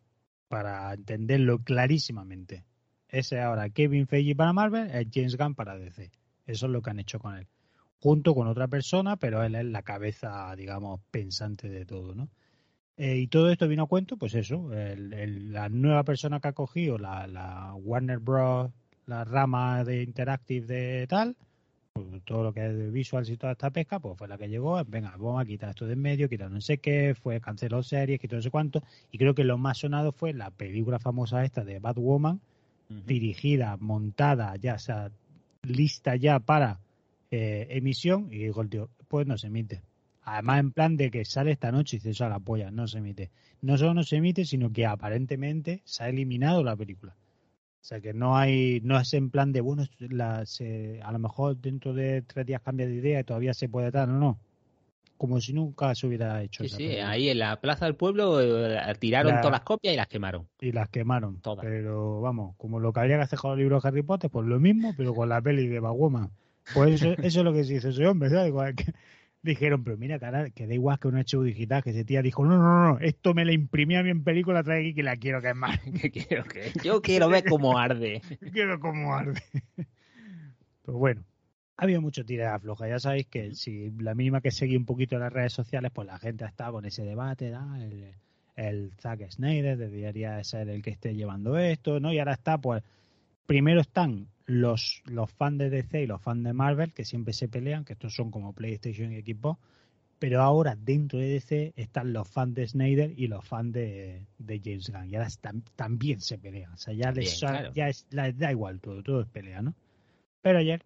[0.49, 2.65] para entenderlo clarísimamente.
[3.13, 6.11] Ese ahora Kevin Feige para Marvel, es James Gunn para DC.
[6.47, 7.47] Eso es lo que han hecho con él.
[8.01, 12.31] Junto con otra persona, pero él es la cabeza, digamos, pensante de todo, ¿no?
[12.97, 16.97] Eh, y todo esto vino a cuento, pues eso, la nueva persona que ha cogido
[16.99, 18.71] la, la Warner Bros.,
[19.07, 21.37] la rama de Interactive de tal,
[21.93, 24.49] pues, todo lo que es de visuals y toda esta pesca, pues fue la que
[24.49, 27.83] llegó, venga, vamos a quitar esto de en medio, quitar no sé qué, fue canceló
[27.83, 31.45] series, quitó no sé cuánto, y creo que lo más sonado fue la película famosa
[31.45, 32.41] esta de Batwoman,
[33.07, 35.11] Dirigida, montada, ya, o sea,
[35.63, 36.81] lista ya para
[37.31, 39.83] eh, emisión, y dijo el tío, pues no se emite.
[40.25, 42.87] Además, en plan de que sale esta noche y dice eso a la polla, no
[42.87, 43.31] se emite.
[43.61, 47.17] No solo no se emite, sino que aparentemente se ha eliminado la película.
[47.81, 51.19] O sea que no hay, no es en plan de, bueno, la, se- a lo
[51.19, 54.39] mejor dentro de tres días cambia de idea y todavía se puede dar, no, no.
[55.23, 57.11] Como si nunca se hubiera hecho Sí, esa sí, película.
[57.11, 60.49] ahí en la Plaza del Pueblo eh, tiraron La- todas las copias y las quemaron.
[60.61, 61.41] y las quemaron.
[61.41, 61.65] Todas.
[61.65, 64.45] Pero vamos, como lo que habría que hacer con los libros de Harry Potter, pues
[64.49, 66.29] lo mismo, pero con la peli de Batwoman.
[66.75, 68.53] Pues eso, eso es lo que se hizo ese hombre, ¿sabes?
[68.75, 68.93] Que
[69.43, 72.45] dijeron, pero mira, cara, que da igual que un archivo digital, que ese tía dijo,
[72.45, 75.17] no, no, no, esto me la imprimí a mí en película, trae aquí que la
[75.19, 75.79] quiero quemar.
[76.03, 76.73] ¿Qué quiero que?
[76.83, 78.23] Yo quiero ver cómo arde.
[78.53, 79.41] quiero como arde.
[80.83, 81.23] Pues bueno,
[81.77, 82.89] ha habido mucho tira de afloja.
[82.89, 86.07] Ya sabéis que si la mínima que seguí un poquito en las redes sociales, pues
[86.07, 87.79] la gente ha estado con ese debate, ¿da?
[87.83, 88.13] el,
[88.57, 92.13] el Zack Snyder debería ser el que esté llevando esto, ¿no?
[92.13, 92.83] Y ahora está, pues,
[93.47, 97.49] primero están los, los fans de DC y los fans de Marvel, que siempre se
[97.49, 99.59] pelean, que estos son como PlayStation y Xbox,
[100.19, 104.61] pero ahora dentro de DC están los fans de Snyder y los fans de, de
[104.63, 107.73] James Gunn, y ahora están- también se pelean, o sea, ya les, Bien, claro.
[107.75, 109.75] ya es- les da igual todo, todo es pelea, ¿no?
[110.43, 110.83] Pero ayer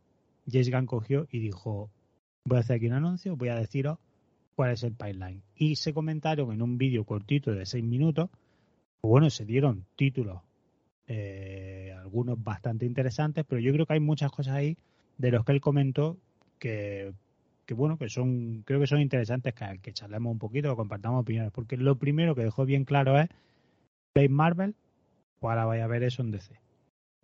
[0.50, 1.90] James Gunn cogió y dijo,
[2.44, 3.98] voy a hacer aquí un anuncio, voy a deciros
[4.54, 5.42] cuál es el pipeline.
[5.54, 8.30] Y se comentaron en un vídeo cortito de seis minutos,
[9.00, 10.40] pues bueno, se dieron títulos,
[11.06, 14.76] eh, algunos bastante interesantes, pero yo creo que hay muchas cosas ahí
[15.18, 16.16] de los que él comentó
[16.58, 17.12] que
[17.74, 21.52] bueno, que son, creo que son interesantes que, que charlemos un poquito, que compartamos opiniones,
[21.52, 23.28] porque lo primero que dejó bien claro es,
[24.14, 24.74] ¿veis Marvel?
[25.40, 26.65] Pues ahora vais a ver eso en DC.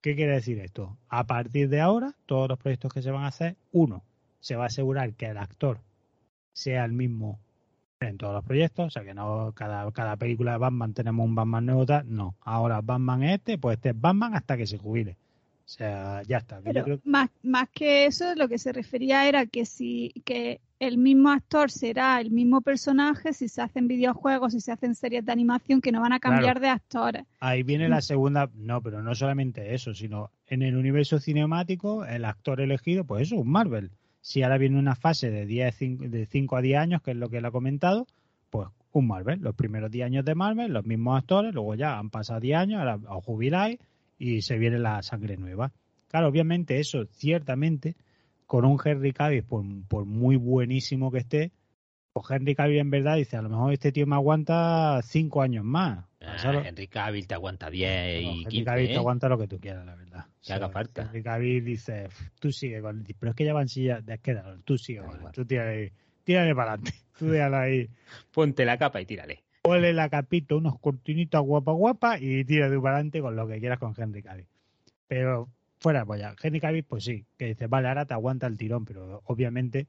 [0.03, 0.99] ¿Qué quiere decir esto?
[1.09, 4.03] A partir de ahora, todos los proyectos que se van a hacer, uno,
[4.41, 5.79] se va a asegurar que el actor
[6.53, 7.39] sea el mismo
[8.01, 11.67] en todos los proyectos, o sea que no cada, película de Batman tenemos un Batman
[11.67, 15.17] nuevo, no, ahora Batman es este, pues este es Batman hasta que se jubile.
[15.65, 16.61] O sea, ya está.
[16.61, 21.31] Pero más, más que eso, lo que se refería era que si que el mismo
[21.31, 25.81] actor será el mismo personaje si se hacen videojuegos, si se hacen series de animación,
[25.81, 27.23] que no van a cambiar de actores.
[27.39, 32.25] Ahí viene la segunda, no, pero no solamente eso, sino en el universo cinemático, el
[32.25, 33.93] actor elegido, pues eso, un Marvel.
[34.21, 35.77] Si ahora viene una fase de 10,
[36.11, 38.09] de 5 a 10 años, que es lo que él ha comentado,
[38.51, 39.41] pues un Marvel.
[39.41, 42.81] Los primeros 10 años de Marvel, los mismos actores, luego ya han pasado 10 años,
[42.81, 43.79] ahora os jubiláis
[44.23, 45.73] y se viene la sangre nueva.
[46.07, 47.97] Claro, obviamente eso, ciertamente,
[48.47, 51.51] con un Henry Cavill, por, por muy buenísimo que esté,
[52.13, 55.65] pues Henry Cavill en verdad dice, a lo mejor este tío me aguanta 5 años
[55.65, 56.05] más.
[56.21, 58.97] Ah, Henry Cavill te aguanta 10 y Henry 15, Cavill te ¿eh?
[58.99, 60.27] aguanta lo que tú quieras, la verdad.
[60.41, 61.03] Que haga falta.
[61.03, 62.09] Henry Cavill dice,
[62.39, 65.45] tú sigue con pero es que ya van silla, quédalo, tú sigue con él, tú
[65.45, 67.89] tírale, tírale para adelante, tú déjalo ahí.
[68.31, 69.43] Ponte la capa y tírale.
[69.63, 73.61] Ponle la capita, unos cortinitos guapa guapa y tira de para adelante con lo que
[73.61, 74.47] quieras con Henry Cavill.
[75.07, 75.49] Pero
[75.79, 78.85] fuera pues ya, Henry Cavill pues sí, que dice, vale, ahora te aguanta el tirón,
[78.85, 79.87] pero obviamente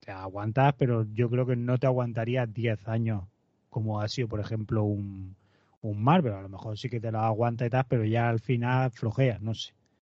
[0.00, 3.24] te aguantas, pero yo creo que no te aguantaría 10 años
[3.70, 5.36] como ha sido, por ejemplo, un,
[5.82, 6.32] un Marvel.
[6.32, 9.38] A lo mejor sí que te lo aguanta y tal, pero ya al final flojea,
[9.40, 9.74] no sé.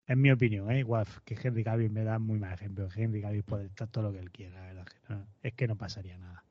[0.07, 0.80] Es mi opinión, ¿eh?
[0.80, 2.88] Igual que Henry Cavill me da muy mal ejemplo.
[2.94, 4.72] Henry Cavill puede estar todo lo que él quiera,
[5.42, 6.43] es que no pasaría nada.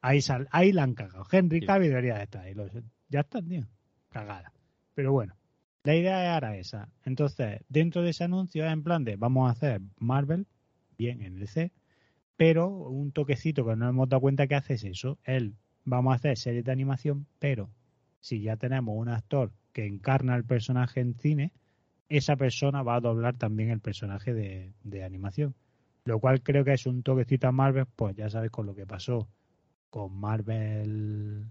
[0.00, 1.26] Ahí, sal, ahí la han cagado.
[1.30, 2.54] Henry Cavill debería de estar ahí.
[3.08, 3.66] ya está, tío.
[4.10, 4.52] Cagada.
[4.94, 5.34] Pero bueno,
[5.82, 6.88] la idea era esa.
[7.04, 10.46] Entonces, dentro de ese anuncio en plan de vamos a hacer Marvel,
[10.96, 11.72] bien en el C,
[12.36, 15.18] pero un toquecito que no hemos dado cuenta que hace es eso.
[15.24, 17.70] Él, vamos a hacer series de animación, pero
[18.20, 21.52] si ya tenemos un actor que encarna el personaje en cine,
[22.08, 25.54] esa persona va a doblar también el personaje de, de animación.
[26.04, 28.86] Lo cual creo que es un toquecito a Marvel, pues ya sabes con lo que
[28.86, 29.28] pasó
[29.90, 31.44] con Marvel,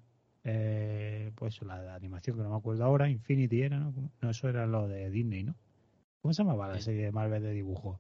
[0.44, 3.94] eh, pues la de animación que no me acuerdo ahora, Infinity era, ¿no?
[4.22, 5.56] No, eso era lo de Disney, ¿no?
[6.22, 8.00] ¿Cómo se llamaba la serie de Marvel de dibujo?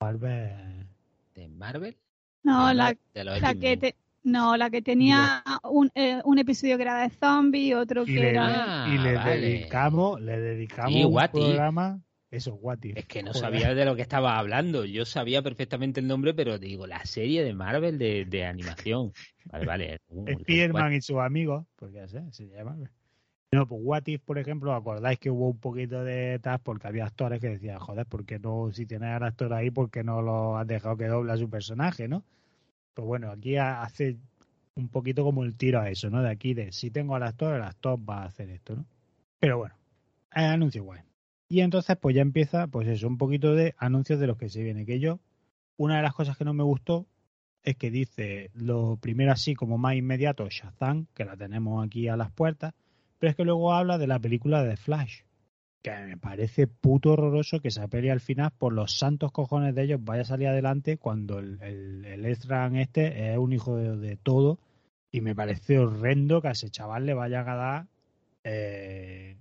[0.00, 0.86] Marvel.
[1.34, 1.96] ¿De Marvel?
[2.42, 7.02] No, la, la que te, no, la que tenía un, eh, un, episodio que era
[7.02, 8.86] de zombie, otro que le, era.
[8.88, 12.00] y le ah, dedicamos, le dedicamos un programa.
[12.30, 12.92] Eso, Wati.
[12.94, 14.84] Es que no sabía de lo que estaba hablando.
[14.84, 19.12] Yo sabía perfectamente el nombre, pero digo, la serie de Marvel de, de animación.
[19.46, 20.00] Vale, vale.
[20.40, 22.76] Spiderman y sus amigos, porque ya sé, se llama.
[23.50, 27.06] No, pues What If, por ejemplo, acordáis que hubo un poquito de tas porque había
[27.06, 30.20] actores que decían, joder, ¿por qué no, si tienes al actor ahí, por qué no
[30.20, 32.24] lo has dejado que dobla su personaje, no?
[32.92, 34.18] Pues bueno, aquí hace
[34.74, 36.22] un poquito como el tiro a eso, ¿no?
[36.22, 38.84] De aquí de si tengo al actor, el actor va a hacer esto, ¿no?
[39.40, 39.74] Pero bueno,
[40.30, 41.07] anuncio guay.
[41.48, 44.62] Y entonces pues ya empieza, pues eso, un poquito de anuncios de los que se
[44.62, 44.84] viene.
[44.84, 45.20] Que yo,
[45.76, 47.06] una de las cosas que no me gustó
[47.62, 52.16] es que dice lo primero así como más inmediato, Shazam, que la tenemos aquí a
[52.16, 52.74] las puertas,
[53.18, 55.22] pero es que luego habla de la película de Flash,
[55.82, 59.82] que me parece puto horroroso que se peli al final por los santos cojones de
[59.84, 64.58] ellos vaya a salir adelante cuando el, el, el este es un hijo de, todo
[65.10, 67.86] y me parece horrendo que a ese chaval le vaya a dar
[68.44, 69.36] eh,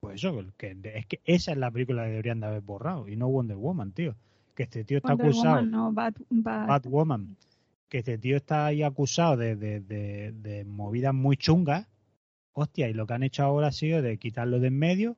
[0.00, 3.16] pues eso, que, es que esa es la película que deberían de haber borrado y
[3.16, 4.16] no Wonder Woman, tío.
[4.54, 5.62] Que este tío está acusado.
[5.62, 7.36] no, Batwoman.
[7.88, 11.86] Que este tío está ahí acusado de, de, de, de movidas muy chungas
[12.52, 15.16] hostia, y lo que han hecho ahora ha sido de quitarlo de en medio,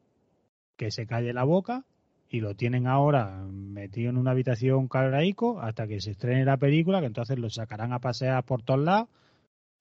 [0.77, 1.85] que se calle la boca,
[2.29, 7.01] y lo tienen ahora metido en una habitación caraico hasta que se estrene la película,
[7.01, 9.09] que entonces lo sacarán a pasear por todos lados,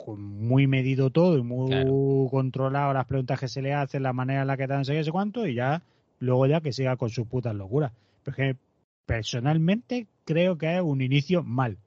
[0.04, 4.42] con muy medido todo y muy controlado las preguntas que se le hacen, la manera
[4.42, 5.82] en la que dan, sé qué, sé cuánto, y ya,
[6.20, 7.92] luego ya que siga con sus putas locuras.
[8.24, 8.56] Porque
[9.06, 11.78] personalmente creo que es un inicio mal.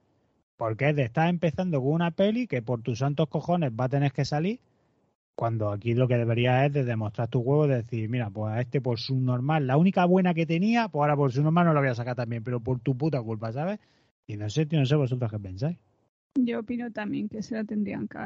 [0.57, 3.89] Porque es de estar empezando con una peli que por tus santos cojones va a
[3.89, 4.59] tener que salir
[5.35, 8.61] cuando aquí lo que debería es de demostrar tu juego, de decir, mira, pues a
[8.61, 11.73] este por su normal, la única buena que tenía, pues ahora por su normal no
[11.73, 13.79] la voy a sacar también, pero por tu puta culpa, ¿sabes?
[14.27, 15.77] Y no sé, tío, no sé vosotros qué pensáis.
[16.35, 18.17] Yo opino también que se la tendrían que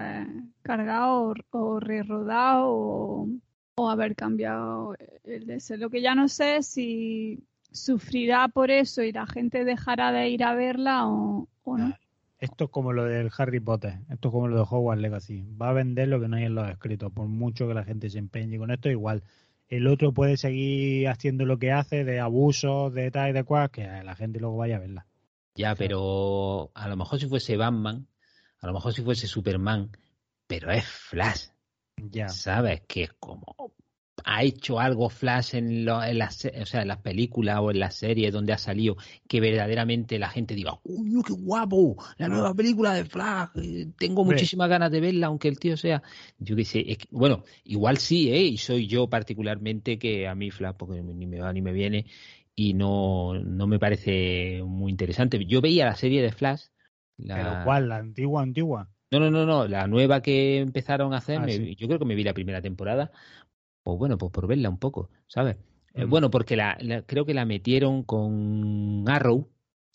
[0.64, 5.78] cargado o, re-rodado o, haber cambiado el de ese.
[5.78, 10.30] Lo que ya no sé es si sufrirá por eso y la gente dejará de
[10.30, 11.96] ir a verla o, o no.
[12.40, 15.46] Esto es como lo del Harry Potter, esto es como lo de Hogwarts Legacy.
[15.62, 18.10] Va a vender lo que no hay en los escritos, por mucho que la gente
[18.10, 19.24] se empeñe con esto, igual.
[19.68, 23.70] El otro puede seguir haciendo lo que hace, de abusos, de tal y de cual,
[23.70, 25.06] que la gente luego vaya a verla.
[25.60, 28.08] Ya, pero a lo mejor si fuese Batman,
[28.62, 29.92] a lo mejor si fuese Superman,
[30.48, 31.48] pero es Flash.
[31.98, 32.30] Ya.
[32.30, 32.84] ¿Sabes?
[32.88, 33.44] Que es como
[34.26, 37.80] ha hecho algo Flash en, lo- en las, o sea, en las películas o en
[37.80, 38.96] las series donde ha salido
[39.28, 41.96] que verdaderamente la gente diga, ¡Coño, qué guapo!
[42.18, 46.04] La nueva película de Flash, eh, tengo muchísimas ganas de verla, aunque el tío sea,
[46.38, 48.44] yo qué sé, es que- bueno, igual sí, ¿eh?
[48.44, 52.06] Y soy yo particularmente que a mí Flash, porque ni me va ni me viene,
[52.60, 55.46] y no, no me parece muy interesante.
[55.46, 56.66] Yo veía la serie de Flash.
[57.16, 57.88] la- ¿Pero cuál?
[57.88, 58.90] ¿La antigua, antigua?
[59.12, 61.76] no, no, no, no, la nueva que empezaron a hacer, Ah, me- sí.
[61.78, 63.12] yo creo que me vi la primera temporada,
[63.84, 65.56] pues bueno, pues por verla un poco, ¿sabes?
[65.94, 66.10] Eh, Mm.
[66.10, 69.48] bueno, porque la, la- creo que la metieron con Arrow,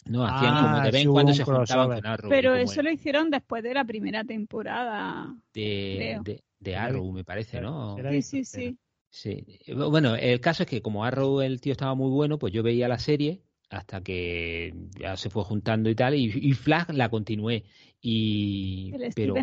[0.06, 0.24] ¿no?
[0.24, 2.02] Hacían como Ah, de vez en cuando se juntaban crossover.
[2.02, 2.30] con Arrow.
[2.30, 5.36] Pero eso lo hicieron después de la primera temporada.
[5.52, 6.40] de, creo.
[6.60, 7.96] de, Arrow, me parece, ¿no?
[8.10, 8.78] Sí, sí, sí.
[9.14, 9.44] Sí.
[9.66, 12.64] Eh, Bueno, el caso es que como Arrow el tío estaba muy bueno, pues yo
[12.64, 17.08] veía la serie hasta que ya se fue juntando y tal, y, y Flash la
[17.08, 17.64] continué.
[18.00, 19.34] Y, El pero,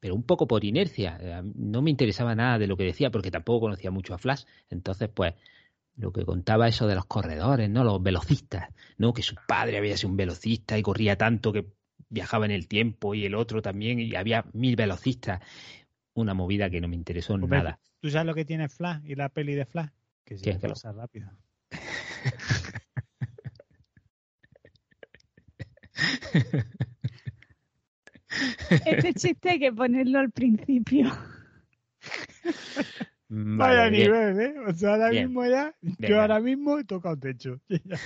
[0.00, 1.18] pero un poco por inercia.
[1.20, 4.44] Eh, No me interesaba nada de lo que decía porque tampoco conocía mucho a Flash.
[4.68, 5.34] Entonces, pues,
[5.96, 7.84] lo que contaba eso de los corredores, ¿no?
[7.84, 9.14] Los velocistas, ¿no?
[9.14, 11.66] Que su padre había sido un velocista y corría tanto que
[12.10, 15.40] viajaba en el tiempo y el otro también y había mil velocistas.
[16.20, 17.80] Una movida que no me interesó Hombre, nada.
[18.00, 19.90] ¿Tú sabes lo que tiene Flash y la peli de Flash?
[20.24, 21.30] Que ¿Qué se es que lo- pasa rápido.
[28.86, 31.10] Este chiste hay que ponerlo al principio.
[33.28, 34.04] Vale, Vaya bien.
[34.10, 34.54] nivel, ¿eh?
[34.66, 35.26] O sea, ahora Bien.
[35.26, 37.60] mismo ya, yo ahora mismo he tocado techo.
[37.68, 37.96] Ya,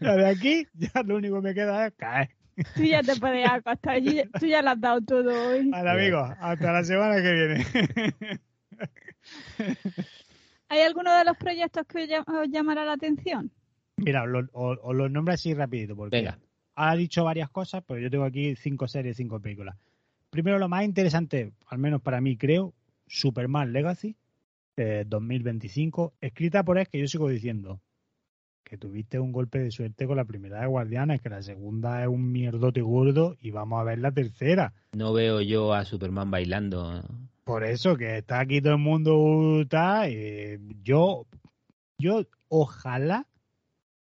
[0.00, 2.30] ya de aquí, ya lo único que me queda es caer.
[2.74, 3.98] Tú ya te puedes acostar.
[4.00, 5.68] yo ya- Tú ya lo has dado todo hoy.
[5.70, 7.66] Vale, amigos, hasta la semana que viene.
[10.68, 13.50] ¿Hay alguno de los proyectos que os llam- os llamará la atención?
[13.96, 16.38] Mira, os lo- os os los nombro así rapidito, porque Venga.
[16.74, 19.76] ha dicho varias cosas, pero yo tengo aquí cinco series, cinco películas.
[20.30, 22.74] Primero, lo más interesante, al menos para mí creo,
[23.06, 24.14] Superman Legacy,
[24.76, 27.80] eh, 2025, escrita por él, que yo sigo diciendo
[28.68, 32.08] que tuviste un golpe de suerte con la primera de Guardianes, que la segunda es
[32.08, 34.74] un mierdote gordo y vamos a ver la tercera.
[34.92, 37.02] No veo yo a Superman bailando.
[37.44, 41.26] Por eso que está aquí todo el mundo uh, está, eh, yo
[41.98, 43.26] yo ojalá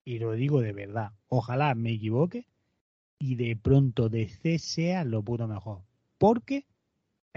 [0.05, 2.47] y lo digo de verdad, ojalá me equivoque
[3.19, 5.83] y de pronto DC sea lo puto mejor,
[6.16, 6.64] porque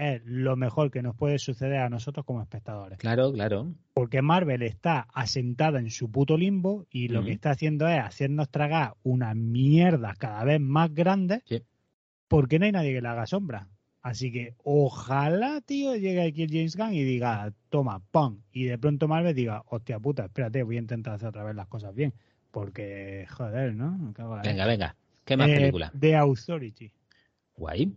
[0.00, 2.98] es lo mejor que nos puede suceder a nosotros como espectadores.
[2.98, 3.74] Claro, claro.
[3.94, 8.48] Porque Marvel está asentada en su puto limbo y lo que está haciendo es hacernos
[8.50, 11.62] tragar una mierda cada vez más grande Sí.
[12.28, 13.68] porque no hay nadie que le haga sombra.
[14.02, 18.78] Así que ojalá, tío, llegue aquí el James Gunn y diga, toma, pum, y de
[18.78, 22.14] pronto Marvel diga, hostia puta, espérate, voy a intentar hacer otra vez las cosas bien.
[22.50, 23.96] Porque, joder, ¿no?
[24.42, 24.96] Venga, venga.
[25.24, 25.92] ¿Qué más Eh, película?
[26.00, 26.90] The Authority.
[27.56, 27.92] Guay.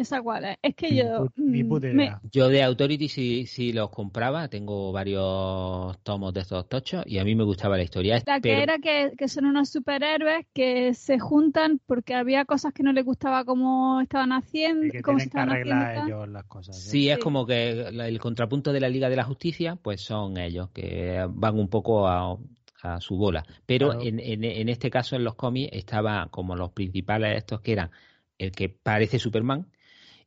[0.00, 0.56] ¿Esa cuál es?
[0.62, 1.26] Es que Ni yo.
[1.36, 2.20] ni mm, puta me- idea.
[2.32, 7.24] Yo de Authority sí, sí los compraba, tengo varios tomos de estos tochos y a
[7.24, 8.22] mí me gustaba la historia.
[8.26, 12.72] La que pero- era que, que son unos superhéroes que se juntan porque había cosas
[12.72, 15.68] que no les gustaba cómo estaban haciendo, Y que cómo se tienen que estaban haciendo.
[15.68, 16.08] y arreglar tal.
[16.08, 16.76] ellos las cosas.
[16.78, 16.90] ¿eh?
[16.90, 17.22] Sí, es Sí.
[17.22, 21.58] como que el contrapunto de la Liga de la Justicia, pues son ellos, que van
[21.58, 22.38] un poco a,
[22.82, 23.44] a su bola.
[23.66, 24.02] Pero Claro.
[24.02, 27.90] en, en, en este caso, en los cómics, estaba como los principales estos que eran
[28.38, 29.66] el que parece Superman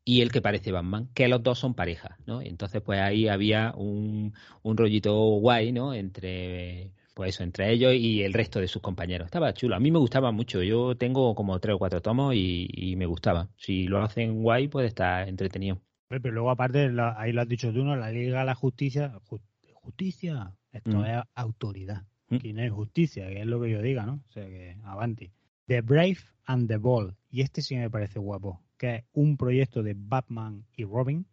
[0.06, 2.41] y el que parece Batman, que los dos son pareja, ¿no?
[2.41, 5.93] Entonces, pues ahí había un, un rollito guay, ¿no?
[5.93, 9.26] Entre pues eso, entre ellos y el resto de sus compañeros.
[9.28, 9.76] Estaba chulo.
[9.76, 10.64] A mí me gustaba mucho.
[10.64, 13.49] Yo tengo como tres o cuatro tomos y, y me gustaba.
[13.56, 15.80] Si lo hacen guay, puede estar entretenido.
[16.08, 17.95] Pero luego, aparte, la- ahí lo has dicho tú, ¿no?
[17.95, 19.14] La Liga de la Justicia.
[19.30, 19.39] ju-
[19.84, 20.54] justicia.
[20.72, 21.06] Esto Mm.
[21.06, 22.04] es autoridad.
[22.30, 22.38] Mm.
[22.56, 24.22] No es justicia, que es lo que yo diga, ¿no?
[24.28, 25.32] O sea que, avanti.
[25.68, 27.14] The Brave and the Bold.
[27.30, 28.60] Y este sí me parece guapo.
[28.84, 31.26] Que es un proyecto de Batman y Robin.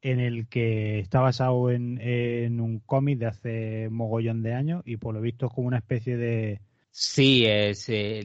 [0.00, 4.82] En el que está basado en, en un cómic de hace mogollón de años.
[4.86, 6.62] Y por lo visto es como una especie de.
[6.98, 8.22] Sí, es, eh,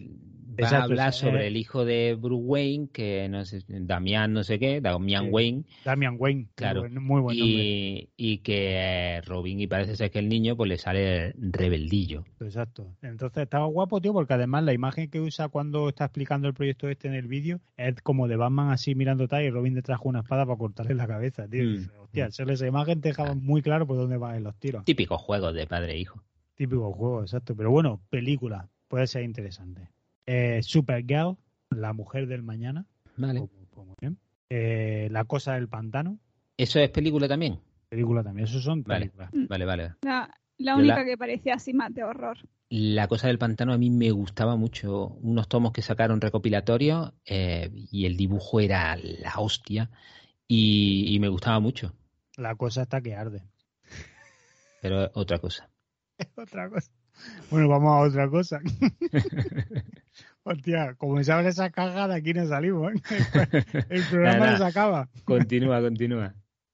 [0.52, 4.32] va Exacto, a hablar sobre eh, el hijo de Bruce Wayne, que no sé, Damián
[4.32, 5.30] no sé qué, Damián Sí.
[5.30, 6.40] Wayne, Damian Wayne.
[6.44, 6.80] Muy Claro.
[6.82, 7.54] buen- Muy buen nombre.
[7.54, 8.76] y, y que
[9.18, 12.24] eh, Robin, y parece ser que el niño pues le sale rebeldillo.
[12.40, 12.96] Exacto.
[13.02, 16.88] Entonces estaba guapo, tío, porque además la imagen que usa cuando está explicando el proyecto
[16.88, 20.12] este en el vídeo es como de Batman así mirando tal y Robin detrás con
[20.12, 21.66] una espada para cortarle la cabeza, tío.
[21.66, 22.50] Mm, Hostia, mm.
[22.52, 23.36] esa imagen te dejaba Ah.
[23.36, 24.86] muy claro por dónde van los tiros.
[24.86, 26.24] Típicos juegos de padre e hijo.
[26.62, 27.56] Típico juego, exacto.
[27.56, 29.90] Pero bueno, película, puede ser interesante.
[30.28, 31.36] Eh, Supergirl,
[31.72, 32.86] la mujer del mañana.
[33.18, 33.40] Vale.
[33.40, 33.50] Muy
[34.00, 34.20] bien.
[34.48, 36.20] Eh, la cosa del pantano,
[36.58, 37.60] ¿Eso es película también?
[37.90, 38.46] película también.
[38.48, 39.32] Esos son películas.
[39.34, 39.96] Vale, vale.
[40.04, 42.38] La, la única la- que parecía así más de horror.
[42.70, 45.08] La cosa del pantano a mí me gustaba mucho.
[45.24, 49.90] Unos tomos que sacaron recopilatorios eh, y el dibujo era la hostia
[50.48, 51.96] y, y me gustaba mucho.
[52.38, 53.42] La cosa está que arde.
[54.84, 55.68] Pero otra cosa.
[56.36, 56.92] Otra cosa.
[57.50, 58.62] Bueno, vamos a otra cosa.
[60.44, 62.94] Hostia, como se abre esa caja, de aquí no salimos.
[62.94, 63.02] ¿eh?
[63.90, 65.10] El programa no se acaba.
[65.26, 66.34] Continúa, continúa.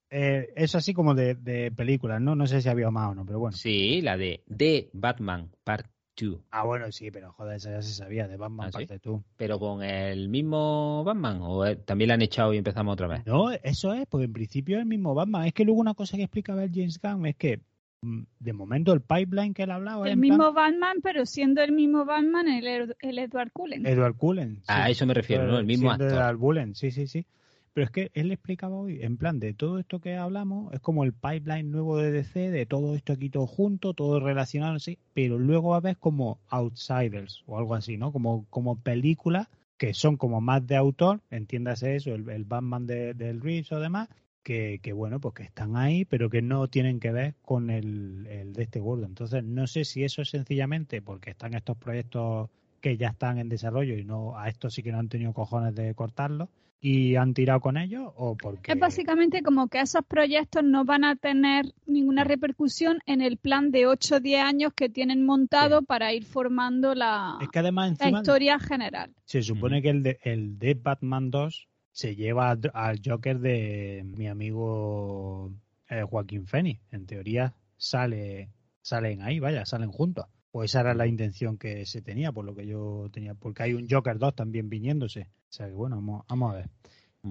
[0.09, 2.35] Eh, eso así como de, de películas, ¿no?
[2.35, 3.57] No sé si había más o no, pero bueno.
[3.57, 6.39] Sí, la de The Batman Part 2.
[6.51, 9.23] Ah, bueno, sí, pero joder, esa ya se sabía, de Batman ¿Ah, parte tú.
[9.35, 11.39] ¿Pero con el mismo Batman?
[11.41, 13.25] ¿O eh, también la han echado y empezamos otra vez?
[13.25, 15.45] No, eso es, pues en principio es el mismo Batman.
[15.45, 17.59] Es que luego una cosa que explicaba el James Gunn es que
[18.01, 21.71] de momento el pipeline que él hablaba es El plan mismo Batman, pero siendo el
[21.71, 23.85] mismo Batman el, el Edward Cullen.
[23.85, 24.61] Edward Cullen.
[24.67, 24.91] A sí.
[24.91, 25.57] eso me refiero, ¿no?
[25.57, 26.11] El mismo actor.
[26.11, 27.25] Edward Cullen, sí, sí, sí.
[27.73, 31.03] Pero es que él explicaba hoy, en plan, de todo esto que hablamos, es como
[31.03, 35.37] el pipeline nuevo de DC, de todo esto aquí todo junto, todo relacionado, sí, pero
[35.37, 38.11] luego va a haber como outsiders o algo así, ¿no?
[38.11, 43.13] Como, como películas que son como más de autor, entiéndase eso, el, el Batman de,
[43.13, 44.09] del Reeves o demás,
[44.47, 48.25] que, que bueno, pues que están ahí, pero que no tienen que ver con el,
[48.27, 49.05] el de este gordo.
[49.05, 53.49] Entonces, no sé si eso es sencillamente porque están estos proyectos que ya están en
[53.49, 56.47] desarrollo y no a estos sí que no han tenido cojones de cortarlos
[56.79, 61.03] y han tirado con ellos o porque Es básicamente como que esos proyectos no van
[61.03, 65.79] a tener ninguna repercusión en el plan de 8 o 10 años que tienen montado
[65.79, 65.85] Sí.
[65.87, 69.11] para ir formando la, es que además la historia general.
[69.25, 71.67] se supone que el de, el de Batman 2
[71.97, 75.51] se lleva al- Joker de mi amigo
[75.89, 76.79] eh, Joaquín Phoenix.
[76.91, 78.49] En teoría sale
[78.83, 80.27] salen ahí, vaya, salen juntos.
[80.51, 83.73] Pues esa era la intención que se tenía, por lo que yo tenía, porque hay
[83.73, 85.21] un Joker 2 también viniéndose.
[85.21, 86.69] O sea que bueno, vamos, vamos a ver.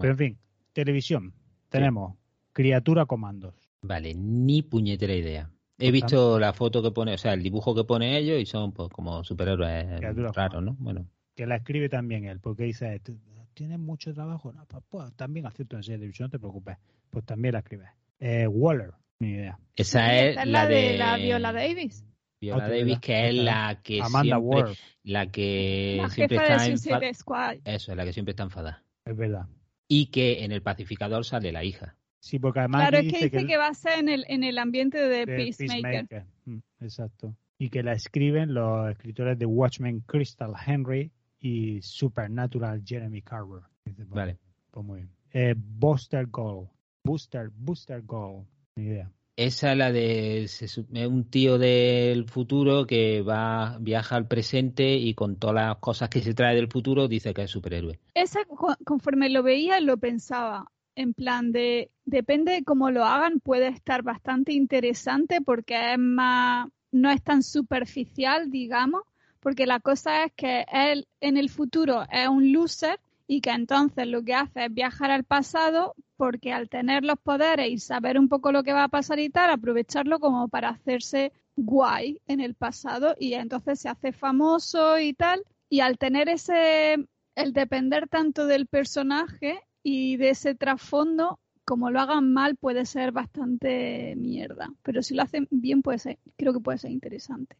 [0.00, 0.38] Pero en fin,
[0.72, 1.32] televisión.
[1.68, 2.16] Tenemos
[2.52, 3.54] Criatura Comandos.
[3.82, 5.48] Vale, ni puñetera idea.
[5.78, 8.72] He visto la foto que pone, o sea, el dibujo que pone ellos y son
[8.72, 10.74] pues como superhéroes Criaturas raros, ¿no?
[10.80, 11.06] Bueno,
[11.36, 13.16] que la escribe también él, porque dice, "¿Tú-
[13.56, 14.52] ¿tienes mucho trabajo?
[14.52, 16.76] No, pues, pues, también acepto en serie de televisión, no te preocupes.
[17.10, 17.86] Pues también la escribe.
[18.20, 19.58] Eh, Waller, ni idea.
[19.74, 22.04] esa es la de la Viola Davis,
[22.40, 24.72] Viola Otra Davis, que es la que Amanda siempre,
[25.04, 27.14] la que la siempre jefa de está Suicide enfadada.
[27.14, 27.56] Squad.
[27.64, 28.84] Eso, es la que siempre está enfadada.
[29.04, 29.46] es verdad.
[29.88, 31.96] Y que en el pacificador sale la hija.
[32.20, 34.42] Sí, porque además Claro, es que dice el- que va a ser en el, en
[34.44, 36.06] el ambiente de, de Peacemaker.
[36.08, 36.24] Peacemaker.
[36.46, 37.36] Mm, exacto.
[37.58, 41.12] Y que la escriben los escritores de Watchmen Crystal Henry
[41.46, 43.62] y Supernatural Jeremy Carver.
[44.08, 44.38] Vale.
[44.70, 45.10] Pues muy bien.
[45.32, 46.68] Eh, Buster Gold.
[47.04, 48.46] Booster, Booster Gold.
[48.76, 49.10] Ni idea.
[49.36, 55.12] Esa es la de es un tío del futuro que va viaja al presente y
[55.14, 58.00] con todas las cosas que se trae del futuro dice que es superhéroe.
[58.14, 60.72] Esa, co- conforme lo veía, lo pensaba.
[60.94, 66.70] En plan de, depende de cómo lo hagan, puede estar bastante interesante porque es más,
[66.90, 69.02] no es tan superficial, digamos,
[69.46, 74.04] porque la cosa es que él en el futuro es un loser y que entonces
[74.08, 78.28] lo que hace es viajar al pasado porque al tener los poderes y saber un
[78.28, 82.54] poco lo que va a pasar y tal, aprovecharlo como para hacerse guay en el
[82.54, 85.44] pasado y entonces se hace famoso y tal.
[85.70, 92.00] Y al tener ese, el depender tanto del personaje y de ese trasfondo, como lo
[92.00, 94.72] hagan mal puede ser bastante mierda.
[94.82, 97.54] Pero si lo hacen bien, puede ser, creo que puede ser interesante.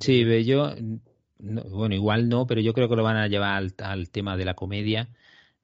[0.00, 0.74] Sí, ve, yo,
[1.42, 4.36] no, bueno, igual no, pero yo creo que lo van a llevar al, al tema
[4.36, 5.08] de la comedia,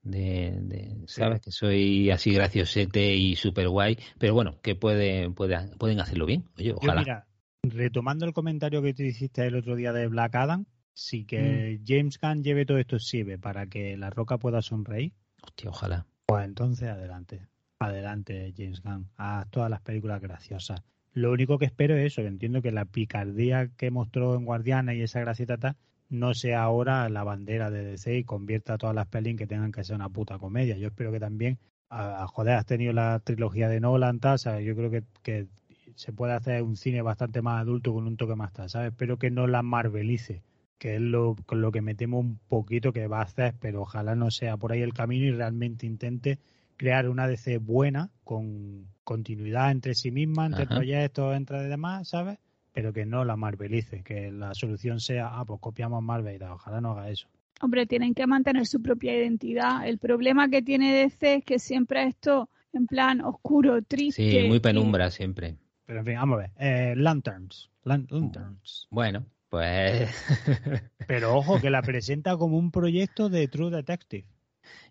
[0.02, 5.76] de, de, sabes que soy así graciosete y super guay, pero bueno, que puede, puede-
[5.78, 6.44] pueden hacerlo bien.
[6.56, 7.00] Oye, Yo, ojalá.
[7.00, 7.26] mira,
[7.62, 11.26] retomando el comentario que tú hiciste el otro día de Black Adam, sí Mm.
[11.26, 15.12] que James Gunn lleve todo esto sirve para que la roca pueda sonreír,
[15.42, 16.06] Hostia, ojalá.
[16.26, 17.48] pues entonces adelante.
[17.78, 19.10] Adelante, James Gunn.
[19.16, 20.80] Haz todas las películas graciosas.
[21.16, 24.94] Lo único que espero es eso, que entiendo que la picardía que mostró en Guardiana
[24.94, 25.76] y esa gracieta tal,
[26.08, 29.72] no sea ahora la bandera de DC y convierta todas las pelis en que tengan
[29.72, 30.76] que ser una puta comedia.
[30.76, 31.58] Yo espero que también,
[31.88, 34.64] a, a- joder, has tenido la trilogía de Nolan, tal, ¿sabes?
[34.64, 35.48] Yo creo que, que
[35.96, 38.90] se puede hacer un cine bastante más adulto con un toque más tal, ¿sabes?
[38.92, 40.42] Espero que no la marvelice,
[40.78, 43.82] que es lo, con lo que me temo un poquito que va a hacer, pero
[43.82, 46.38] ojalá no sea por ahí el camino y realmente intente
[46.76, 50.74] crear una DC buena, con continuidad entre sí misma, entre Ajá.
[50.76, 52.38] proyectos, entre demás, ¿sabes?
[52.72, 56.42] Pero que no la marvelice, que la solución sea, ah, pues copiamos Marvel.
[56.42, 57.28] Ojalá no haga eso.
[57.62, 59.88] Hombre, tienen que mantener su propia identidad.
[59.88, 64.30] El problema que tiene DC es que siempre esto en plan oscuro, triste.
[64.42, 65.56] Sí, muy y- penumbra siempre.
[65.86, 66.50] Pero en fin, vamos a ver.
[66.58, 67.70] Eh, Lanterns.
[67.84, 68.88] Lan- Lanterns.
[68.90, 70.10] Bueno, pues
[71.06, 74.26] Pero ojo, que la presenta como un proyecto de True Detective.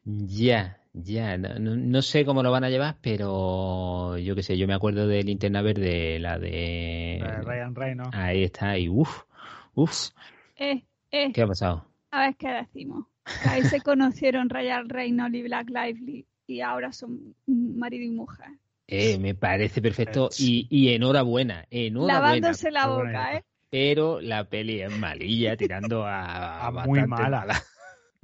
[0.04, 4.74] Ya, ya, no, sé cómo lo van a llevar, pero yo qué sé, yo me
[4.74, 7.18] acuerdo de Linterna Verde, la de...
[7.18, 8.16] Eh, Ryan Reynolds.
[8.16, 9.24] Ahí está, y uff,
[9.74, 10.10] Uf,
[10.56, 11.86] Eh, eh, ¿qué ha pasado?
[12.12, 13.06] a ver qué decimos.
[13.50, 18.48] Ahí se conocieron Ryan Reynolds y Black Lively y ahora son marido y mujer.
[18.88, 22.24] Eh, me parece perfecto y, y enhorabuena, enhorabuena.
[22.24, 23.44] Lavándose la boca, ¿eh?
[23.70, 27.64] Pero la peli es malilla, tirando a, A muy bastante mala.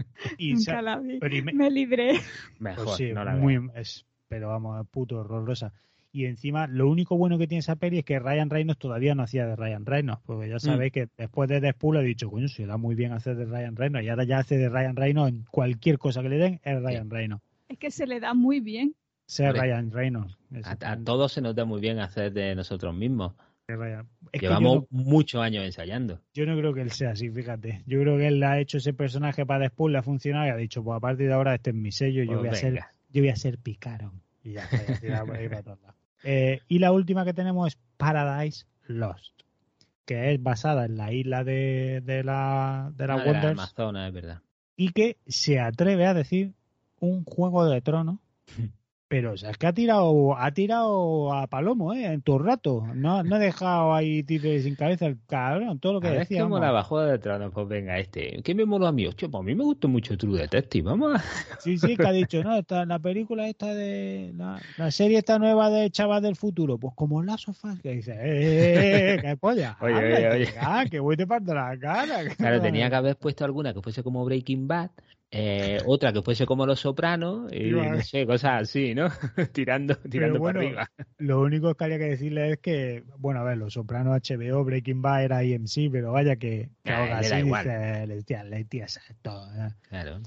[0.37, 1.19] Y Nunca la vi.
[1.41, 2.19] me- Me libré.
[2.59, 3.71] Mejor, pues sí, no la muy, veo.
[3.75, 5.73] es, pero vamos, puto horrorosa.
[6.13, 9.23] Y encima, lo único bueno que tiene esa peli es que Ryan Reynolds todavía no
[9.23, 10.49] hacía de Ryan Reynolds, porque Mm.
[10.49, 13.45] ya sabéis que después de Deadpool he dicho, coño, se da muy bien hacer de
[13.45, 16.59] Ryan Reynolds, y ahora ya hace de Ryan Reynolds en cualquier cosa que le den,
[16.63, 17.43] es Ryan Reynolds.
[17.69, 18.93] Es que se le da muy bien.
[19.39, 20.37] Hombre, Ryan Reynolds.
[20.65, 23.33] A, a todos se nos da muy bien hacer de nosotros mismos.
[24.31, 26.21] Es Llevamos yo, no, muchos años ensayando.
[26.33, 27.83] yo no creo que él sea así, fíjate.
[27.85, 30.55] Yo creo que él ha hecho ese personaje para Deadpool, le ha funcionado y ha
[30.55, 32.79] dicho, pues a partir de ahora este es mi sello, yo Pues voy a ser
[33.11, 34.21] yo voy a ser Picaron.
[34.43, 34.67] Y ya
[35.25, 35.95] por ahí para todos lados.
[36.23, 39.41] Eh, y la última que tenemos es Paradise Lost,
[40.05, 43.51] que es basada en la isla de, de la, de la Ah, de las Wonders
[43.59, 44.41] Amazonas, es verdad.
[44.75, 46.53] y que se atreve a decir
[46.99, 48.19] un juego de tronos.
[49.11, 52.05] Pero o sea, es que ha tirado, ha tirado a Palomo, ¿eh?
[52.05, 52.87] En todo el rato.
[52.95, 56.47] No, no ha dejado ahí títeres sin cabeza el cabrón, todo lo que A decía.
[56.47, 56.71] mola
[57.07, 57.51] de tronos.
[57.53, 58.41] Pues venga, este.
[58.41, 59.05] ¿Qué me moló a mí?
[59.05, 60.89] Hostia, pues a mí me gustó mucho True Detective.
[60.89, 61.23] Vamos a...
[61.59, 64.31] Sí, sí, que ha dicho, no, esta, la película esta de.
[64.37, 68.13] La, la serie esta nueva de Chaval del Futuro, pues como las sofás, que dice,
[68.13, 69.75] ¡eh, eh, eh, qué polla!
[69.81, 70.45] Oye, oye, oye.
[70.45, 72.33] diga, que voy te parto la cara.
[72.37, 74.91] Claro, tenía que haber puesto alguna que fuese como Breaking Bad,
[75.33, 79.07] eh, otra que fuese como Los Sopranos, y no sé, cosas así, ¿no?
[79.53, 80.91] tirando tirando bueno, para arriba.
[81.19, 85.01] Lo único que habría que decirle es que, bueno, a ver, Los Sopranos HBO, Breaking
[85.01, 87.63] Bad era IMC, pero vaya que, que da así igual.
[87.63, 88.87] dice, le tía, le tía,
[89.21, 89.47] todo.
[89.87, 90.19] Claro.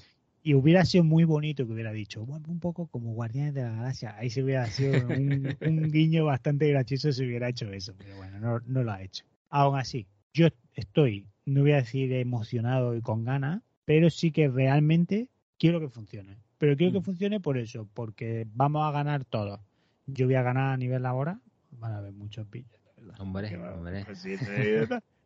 [0.42, 3.72] Y hubiera sido muy bonito que hubiera dicho, bueno, un poco como Guardianes de la
[3.72, 4.16] Galaxia.
[4.16, 8.38] Ahí se hubiera sido un, un guiño bastante gracioso si hubiera hecho eso, pero bueno,
[8.38, 9.24] no, no lo ha hecho.
[9.50, 14.48] Aún así, yo estoy, no voy a decir emocionado y con ganas, pero sí que
[14.48, 15.28] realmente
[15.58, 16.36] quiero que funcione.
[16.58, 17.04] Pero quiero que Mm.
[17.04, 19.60] funcione por eso, porque vamos a ganar todos.
[20.06, 21.40] Yo voy a ganar a nivel laboral,
[21.78, 22.70] van a haber muchos pillos.
[22.96, 23.20] de verdad.
[23.20, 24.04] Hombre, va- hombre.
[24.04, 24.24] pues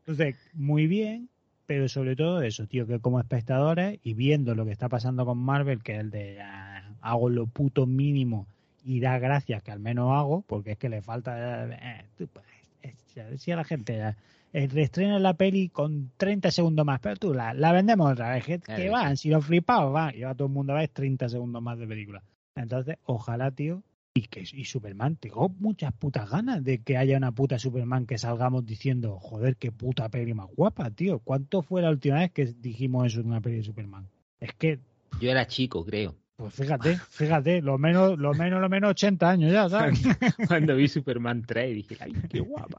[0.00, 1.28] Entonces, muy bien,
[1.66, 5.38] pero sobre todo eso, tío, que como espectadores y viendo lo que está pasando con
[5.38, 8.46] Marvel, que es el de ah, hago lo puto mínimo
[8.84, 11.66] y da gracias que al menos hago, porque es que le falta.
[11.70, 12.44] eh, tú, pues,
[12.82, 12.94] eh,
[13.30, 14.14] decía la gente,
[14.53, 18.44] eh, reestrena la peli con 30 segundos más, pero tú la, la vendemos otra vez,
[18.44, 21.28] que, que van, si los flipados van, y va todo el mundo a ver 30
[21.28, 22.22] segundos más de película.
[22.55, 23.82] Entonces, ojalá, tío,
[24.14, 28.18] y que y Superman, tengo muchas putas ganas de que haya una puta Superman que
[28.18, 31.20] salgamos diciendo, joder, qué puta peli más guapa, tío.
[31.20, 34.09] ¿Cuánto fue la última vez que dijimos eso en una peli de Superman?
[34.40, 34.80] Es que,
[35.20, 36.16] Yo era chico, creo.
[36.36, 40.01] pues fíjate, fíjate, lo menos, lo menos, lo menos 80 años ya, ¿sabes?
[40.49, 42.78] Cuando vi Superman 3 dije, ay, qué guapa.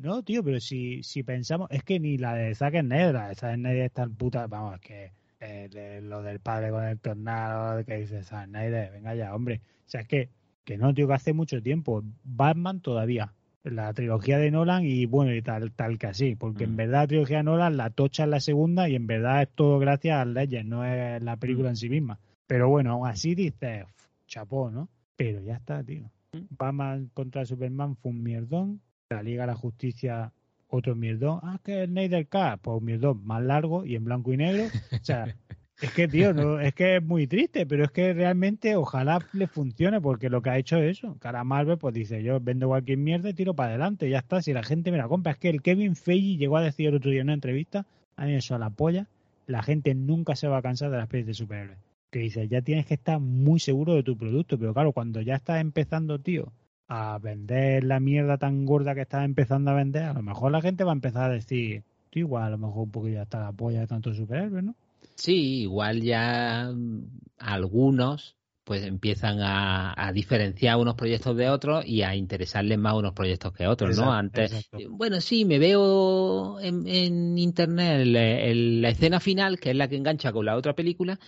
[0.00, 3.34] No, tío, pero si, si pensamos, es que ni la de Zack Snyder, la de
[3.34, 6.98] Zack Snyder es tan puta, vamos, es que eh, de- lo del padre con el
[6.98, 9.60] tornado, que dice Zack Snyder, venga ya, hombre.
[9.86, 10.28] O sea, es que,
[10.64, 12.02] que no, tío, que hace mucho tiempo.
[12.24, 13.32] Batman todavía,
[13.64, 16.76] la trilogía de Nolan y bueno, y tal, tal que así, porque en Mm.
[16.76, 19.78] verdad la trilogía de Nolan la tocha en la segunda y en verdad es todo
[19.78, 21.72] gracias a Legend, no es la película Mm.
[21.72, 22.18] en sí misma.
[22.46, 24.88] Pero bueno, aún así dices, "Uf, chapó, ¿no?
[25.16, 26.10] Pero ya está, tío.
[26.32, 26.38] Mm.
[26.56, 28.80] Batman contra Superman fue un mierdón.
[29.10, 30.32] La Liga de la Justicia,
[30.68, 31.40] otro mierdón.
[31.42, 34.66] Ah, que el Snyder Cut, pues un mierdón más largo y en blanco y negro.
[34.92, 35.34] O sea,
[35.82, 39.48] es que, tío, no, es que es muy triste, pero es que realmente ojalá le
[39.48, 41.16] funcione, porque lo que ha hecho es eso.
[41.18, 44.42] Cara Marvel, pues dice, yo vendo cualquier mierda y tiro para adelante, ya está.
[44.42, 46.94] Si la gente me la compra, es que el Kevin Feige llegó a decir el
[46.94, 49.08] otro día en una entrevista, a mí eso a la polla,
[49.48, 51.78] la gente nunca se va a cansar de las pelis de superhéroes.
[52.12, 55.34] Que dice, ya tienes que estar muy seguro de tu producto, pero claro, cuando ya
[55.34, 56.52] estás empezando, tío,
[56.92, 60.60] a vender la mierda tan gorda que estás empezando a vender, a lo mejor la
[60.60, 63.78] gente va a empezar a decir, igual a lo mejor un poquillo hasta la polla
[63.80, 64.74] de tantos superhéroes, ¿no?
[65.14, 67.02] Sí, igual ya mm,
[67.38, 73.14] algunos pues empiezan a, a diferenciar unos proyectos de otros y a interesarles más unos
[73.14, 74.12] proyectos que otros, ¿no?
[74.12, 74.78] Antes, exacto.
[74.78, 79.76] eh, bueno, sí, me veo en, en internet el- el- la escena final, que es
[79.76, 81.18] la que engancha con la otra película,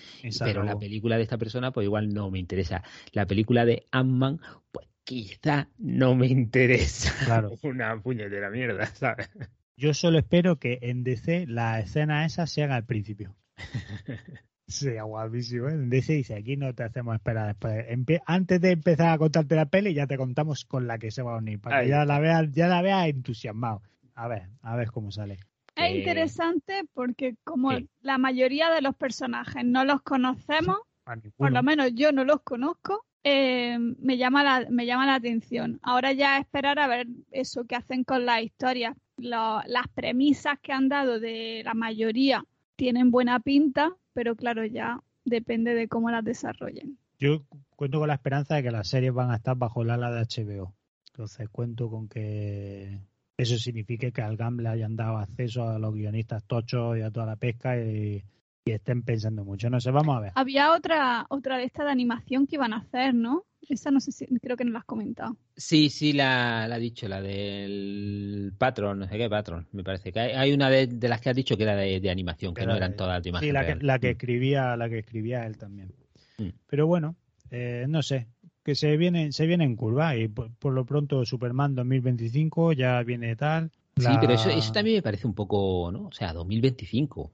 [0.40, 2.82] pero la película de esta persona pues igual no me interesa.
[3.12, 4.38] La película de Ant-Man,
[4.70, 7.12] pues quizá no me interesa.
[7.26, 7.52] Claro.
[7.62, 9.28] Una puñetera mierda, ¿sabes?
[9.76, 13.34] Yo solo espero que en DC la escena esa se haga al principio.
[14.66, 15.72] Sería guapísimo, ¿eh?
[15.74, 17.84] En DC dice, aquí no te hacemos esperar después.
[18.26, 21.34] Antes de empezar a contarte la peli, ya te contamos con la que se va
[21.34, 23.82] a unir, para Ahí que ya la veas, ya la veas entusiasmado.
[24.14, 25.34] A ver, a ver cómo sale.
[25.34, 30.78] Es Eh, interesante porque como la mayoría de los personajes no los conocemos,
[31.36, 35.79] por lo menos yo no los conozco, eh, me, llama la, me llama la atención.
[35.83, 38.97] Ahora ya esperar a ver eso que hacen con la historia.
[39.18, 42.45] lo- las premisas que han dado de la mayoría
[42.77, 46.99] tienen buena pinta, pero claro, ya depende de cómo las desarrollen.
[47.18, 47.45] Yo
[47.77, 50.23] cuento con la esperanza de que las series van a estar bajo el ala de
[50.23, 50.75] HBO.
[51.12, 52.99] Entonces cuento con que
[53.37, 57.11] eso signifique que al GAM le hayan dado acceso a los guionistas tochos y a
[57.11, 58.25] toda la pesca y,
[58.64, 59.68] y estén pensando mucho.
[59.70, 60.32] No sé, vamos a ver.
[60.34, 63.44] Había otra, otra de esta de animación que iban a hacer, ¿no?
[63.68, 65.36] Esa no sé si, creo que no la has comentado.
[65.56, 70.12] Sí, sí, la, la ha dicho, la del Patron, no sé qué Patron, me parece
[70.12, 72.54] que hay, hay una de, de las que has dicho que era de, de animación,
[72.54, 73.86] que Era no eran de- todas de imagen Sí, la que, real.
[73.86, 75.92] la que escribía, la que escribía él también.
[76.38, 76.48] Mm.
[76.66, 77.14] Pero bueno,
[77.50, 78.26] eh, no sé,
[78.64, 83.02] que se viene, se viene en curva y por, por lo pronto Superman 2025 ya
[83.02, 83.70] viene tal.
[83.96, 86.06] Sí, pero eso, eso también me parece un poco, ¿no?
[86.06, 87.32] O sea, 2025.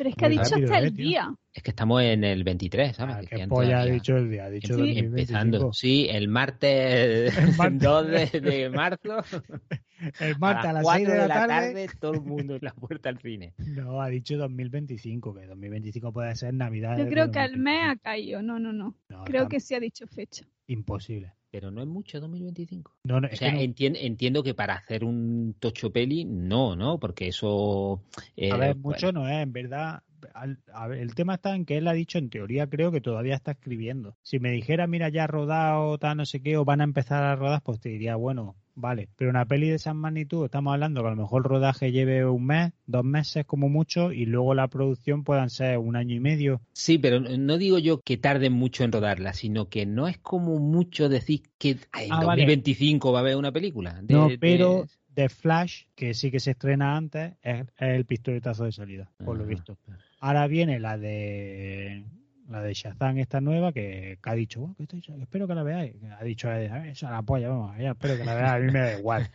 [0.00, 1.04] Pero es que ha dicho rápido, hasta eh, el tío.
[1.06, 1.34] día.
[1.52, 3.16] Es que estamos en el 23, ¿sabes?
[3.16, 5.16] Ah, Que qué polla ha dicho el día, ha dicho Sí, 2025.
[5.20, 5.72] empezando.
[5.74, 7.80] Sí, el martes, El martes.
[7.82, 9.16] 2 de, de marzo.
[10.20, 11.88] El martes a las 6 4 de la, tarde.
[12.00, 13.52] todo el mundo en la puerta al cine.
[13.66, 16.96] No, ha dicho 2025, que 2025 puede ser Navidad.
[16.96, 17.90] Yo creo que el mes 2025.
[17.92, 18.42] ha caído.
[18.42, 18.94] No, no, no.
[19.10, 20.46] No, Creo que sí ha dicho fecha.
[20.66, 21.34] Imposible.
[21.50, 22.92] Pero no es mucho 2025.
[23.04, 26.76] No, no, O es que no- entien- entiendo que para hacer un tocho peli, no,
[26.76, 26.98] ¿no?
[27.00, 28.02] Porque eso...
[28.36, 30.02] eh, a ver, mucho no es, en verdad.
[30.34, 33.00] al- a ver, el tema está en que él ha dicho, en teoría creo que
[33.00, 34.16] todavía está escribiendo.
[34.22, 37.22] Si me dijera, mira, ya ha rodado, tal, no sé qué, o van a empezar
[37.24, 39.08] a rodar, pues te diría, bueno, vale.
[39.16, 42.24] Pero una peli de esa magnitud, estamos hablando que a lo mejor el rodaje lleve
[42.24, 46.20] un mes, dos meses como mucho, y luego la producción puedan ser un año y
[46.20, 46.60] medio.
[46.72, 50.58] Sí, pero no digo yo que tarden mucho en rodarla, sino que no es como
[50.58, 52.42] mucho decir que "Ay, en Ah, vale.
[52.42, 54.00] 2025 va a haber una película.
[54.02, 58.04] de- no, de- pero The Flash, que sí que se estrena antes, es, es el
[58.06, 59.46] pistoletazo de salida, por lo Ah.
[59.46, 59.76] visto.
[60.20, 62.04] Ahora viene la de
[62.50, 65.62] la de Shazam esta nueva que, que ha dicho, "Bueno, que estoy- espero que la
[65.62, 65.94] veáis.
[66.18, 68.98] Ha dicho, "Eh, esa la polla, vamos, espero que la veáis, a mí me da
[68.98, 69.30] igual.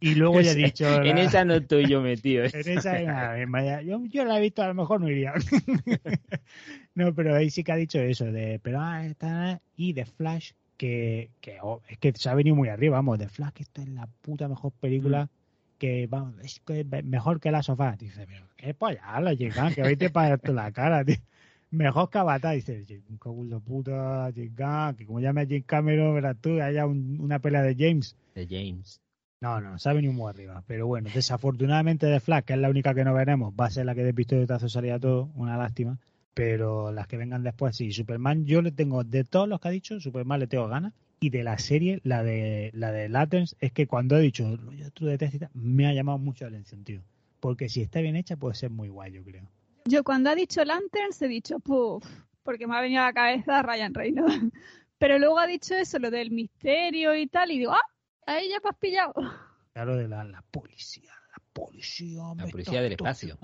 [0.00, 2.44] Y luego ya ha dicho, En la- esa no estoy yo metido.
[2.44, 2.50] ¿eh?
[2.52, 5.32] en esa, nada, vaya, yo, yo la he visto, a lo mejor no iría.
[6.94, 10.52] no, pero ahí sí que ha dicho eso, de, pero ah, esta, y de Flash,
[10.76, 13.82] que, que oh, es que se ha venido muy arriba, vamos, de Flash, que esto
[13.82, 15.28] es la puta mejor película,
[15.78, 17.96] que vamos, es que es mejor que la sofá.
[17.98, 21.16] Dice, pero qué polla, la chica, que hoy te para la cara, tío.
[21.70, 22.84] Mejor que Avatar, dice,
[23.24, 27.38] un de puta, chica, que como llame a James Cameron, verás tú, haya un- una
[27.38, 28.16] pelea de James.
[28.34, 29.00] De James.
[29.40, 30.62] No, no, ha venido muy arriba.
[30.66, 33.86] Pero bueno, desafortunadamente de Flash, que es la única que no veremos, va a ser
[33.86, 35.98] la que de pistoletazo salía todo, una lástima.
[36.34, 37.92] Pero las que vengan después, sí.
[37.92, 40.92] Superman, yo le tengo, de todos los que ha dicho, Superman le tengo ganas.
[41.20, 45.12] Y de la serie, la de la de Latens, es que cuando he dicho yo
[45.12, 47.02] y tal, me ha llamado mucho la atención, tío.
[47.40, 49.44] Porque si está bien hecha, puede ser muy guay, yo creo.
[49.84, 52.04] Yo cuando ha dicho Lanterns he dicho, puff,
[52.42, 54.52] porque me ha venido a la cabeza Ryan Reynolds.
[54.98, 57.80] Pero luego ha dicho eso, lo del misterio y tal, y digo, ah,
[58.26, 59.14] ahí ya me has pillado.
[59.72, 62.34] Claro, de la, la policía, la policía.
[62.34, 63.38] me policía del espacio.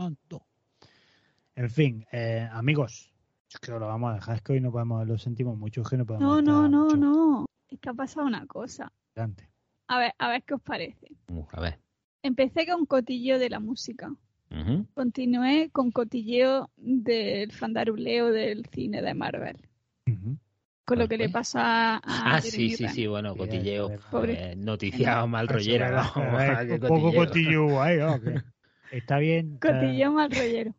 [1.55, 3.11] En fin, eh, amigos,
[3.49, 5.89] es que lo vamos a dejar, es que hoy no podemos, lo sentimos mucho, es
[5.89, 7.47] que no podemos No, no, no, mucho no.
[7.69, 8.93] Es que ha pasado una cosa.
[9.15, 9.49] adelante.
[9.89, 11.09] A ver, a ver qué os parece.
[11.29, 11.81] Uh, a ver.
[12.23, 14.15] Empecé con cotilleo de la música.
[14.95, 19.57] Continué con cotilleo del fandaruleo del cine de Marvel.
[20.85, 22.01] Con lo ¿Cuál que le pasa a
[22.37, 23.91] Ah, Jeremy sí, sí, sí, bueno, cotilleo.
[24.25, 25.49] eh, noticia mal
[25.91, 26.13] ¿no?
[26.37, 27.25] verdad, Qué Un poco cotilleo.
[27.99, 28.21] ¿no?
[28.21, 28.43] Que
[28.97, 29.59] Está bien.
[29.59, 30.75] Cotilleo mal rollero.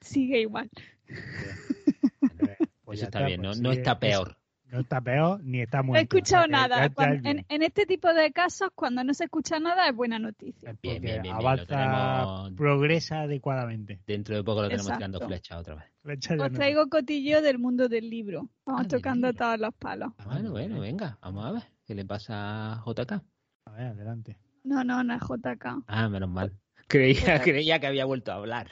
[0.00, 0.70] Sigue igual.
[1.08, 4.36] eh, pues Eso ya está bien, no, pues no sí, está es- peor.
[4.70, 6.58] No está peor ni está muy No he escuchado bien.
[6.60, 6.88] Ya- nada.
[6.90, 10.70] Cuando- en, este tipo de casos, cuando no se escucha nada, es buena noticia.
[10.70, 14.00] Porque Bien, bien, bien, bien, lo avanza, tenemos- progresa adecuadamente.
[14.06, 14.98] Dentro de poco lo tenemos Exacto.
[15.06, 15.84] tirando flecha otra vez.
[16.02, 18.48] Flecha Os no- traigo cotilleo del mundo del libro.
[18.64, 19.44] Vamos Ah, tocando libro.
[19.44, 20.12] todos los palos.
[20.18, 21.62] Ah, bueno, bueno, venga, vamos a ver.
[21.86, 23.22] ¿Qué le pasa a JK?
[23.66, 24.36] A ver, adelante.
[24.62, 25.82] No, no, no es JK.
[25.88, 26.52] Ah, menos mal.
[26.86, 28.68] Creía, creía que había vuelto a hablar.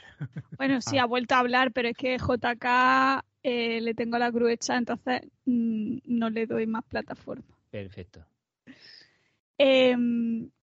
[0.57, 1.03] Bueno, sí, Ah.
[1.03, 5.21] ha vuelto a hablar, pero es que JK eh, le tengo la cruz hecha, entonces
[5.45, 5.68] mm,
[6.05, 7.43] no le doy más plataforma.
[7.71, 8.23] Perfecto.
[9.57, 9.95] Eh,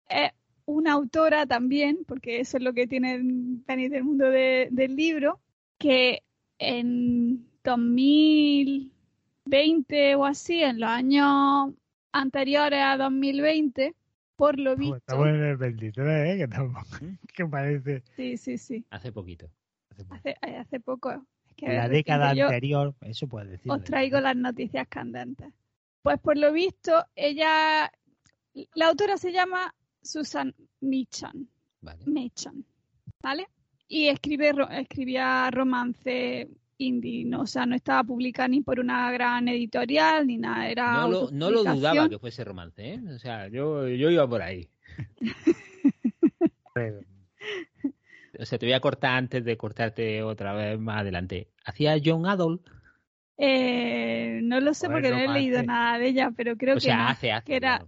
[0.09, 0.31] es
[0.67, 3.19] una autora también, porque eso es lo que tiene
[3.67, 5.41] venir del mundo de- del libro,
[5.79, 6.23] que
[6.59, 11.73] en 2020 o así, en los años
[12.13, 13.95] anteriores a 2020,
[14.37, 16.39] por lo visto, Estamos en el 23, ¿eh?
[16.39, 16.87] Que, estamos-
[17.35, 18.03] que parece.
[18.17, 19.49] sí, sí, sí, Hace poquito.
[20.11, 21.25] hace, eh, hace poco,
[21.61, 23.71] la década anterior, eso puede decir.
[23.71, 25.53] os traigo las noticias candentes.
[26.03, 27.91] Pues por lo visto, ella,
[28.75, 31.49] la autora se llama Susan Michan,
[31.83, 32.05] Vale.
[32.07, 32.65] Mechan,
[33.23, 33.49] ¿vale?
[33.87, 36.49] Y escribe, escribía romance
[36.79, 37.43] indie, ¿no?
[37.43, 41.31] o sea, no estaba publicada ni por una gran editorial ni nada, era No lo,
[41.31, 43.01] no lo dudaba que fuese romance, ¿eh?
[43.15, 44.71] O sea, yo, yo iba por ahí.
[48.41, 51.49] o sea, te voy a cortar antes de cortarte otra vez más adelante.
[51.65, 52.61] ¿Hacía John Adol?
[53.37, 56.81] Eh, no lo sé porque no he leído nada de ella, pero creo O que
[56.83, 57.47] sea, no, hace, hace.
[57.47, 57.87] que era-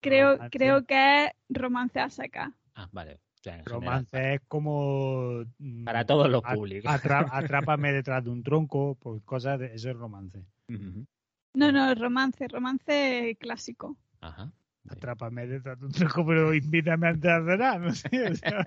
[0.00, 0.58] creo, romance.
[0.58, 2.50] creo que es romance a sacar.
[2.74, 3.14] Ah, vale.
[3.14, 5.44] O sea, en Romance general, es como.
[5.58, 6.90] mm, para todos los públicos.
[6.90, 9.74] atra- atrápame detrás de un tronco, pues cosas de.
[9.74, 10.44] Eso es romance.
[10.68, 11.06] Ujú.
[11.54, 13.96] No, no, romance, romance clásico.
[14.20, 14.52] Ajá.
[14.88, 18.30] Atrápame detrás de un tronco, pero invítame antes de cenar, no sé.
[18.30, 18.64] o sea.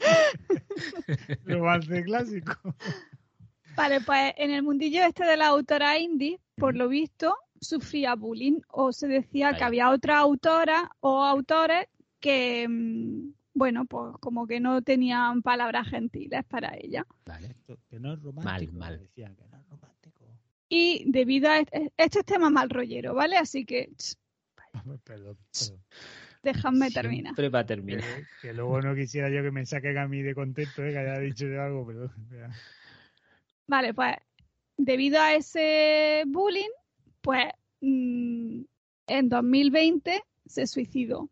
[1.44, 2.54] romance clásico.
[3.76, 8.60] Vale, pues en el mundillo este de la autora indie, por lo visto, sufría bullying
[8.68, 11.86] o se decía que había otra autora o autores
[12.20, 17.06] que, mm, bueno, pues como que no tenían palabras gentiles para ella.
[17.24, 17.56] Vale.
[17.88, 18.72] Que no es romántico.
[18.74, 18.98] mal.
[18.98, 19.91] Decían que no es romántico.
[20.74, 23.36] Y debido a este, este es tema mal rollero, ¿vale?
[23.36, 24.14] Así que ch,
[24.72, 25.36] Perdón, perdón.
[26.42, 27.34] dejadme terminar.
[27.34, 28.04] Siempre va a Que, terminar.
[28.40, 30.92] que luego no quisiera yo que me saquen a mí de contexto, ¿eh?
[30.92, 32.10] que haya dicho yo algo, pero.
[33.66, 34.16] Vale, pues
[34.78, 36.70] debido a ese bullying,
[37.20, 37.48] pues
[37.82, 38.62] mm,
[39.08, 41.28] en 2020 se suicidó,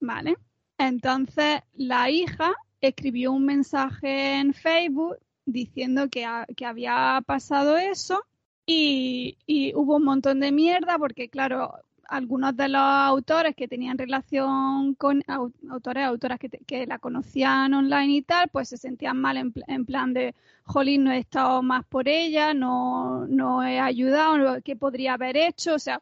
[0.00, 0.36] ¿vale?
[0.78, 6.26] Entonces la hija escribió un mensaje en Facebook diciendo que,
[6.56, 8.24] que había pasado eso
[8.72, 11.74] y, y hubo un montón de mierda porque, claro,
[12.08, 16.98] algunos de los autores que tenían relación con au- autores, autoras que, te- que la
[16.98, 21.12] conocían online y tal, pues se sentían mal en, pl- en plan de, jolín, no
[21.12, 25.74] he estado más por ella, no, no he ayudado, ¿qué podría haber hecho?
[25.74, 26.00] O sea,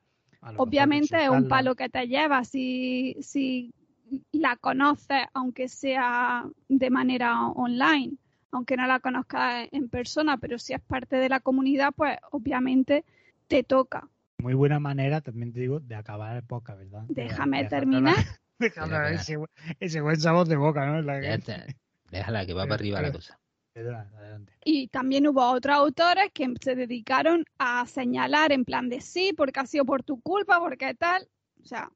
[0.63, 3.73] obviamente es un palo que te lleva si, si
[4.33, 8.17] la conoces, aunque sea de manera online,
[8.53, 13.05] aunque no la conozcas en persona, pero si es parte de la comunidad, pues obviamente
[13.47, 14.09] te toca.
[14.39, 17.05] Muy buena manera, también te digo, de acabar el podcast, ¿verdad?
[17.09, 18.15] Déjame de- terminar.
[18.59, 19.37] Déjame ese,
[19.81, 21.01] ese buen sabor de boca, ¿no?
[21.03, 21.67] La Ya que- está.
[22.11, 23.39] Déjala que va para arriba la cosa.
[23.77, 24.53] Adelante.
[24.65, 29.61] Y también hubo otros autores que se dedicaron a señalar en plan de sí, porque
[29.61, 31.29] ha sido por tu culpa, porque tal.
[31.63, 31.91] O sea,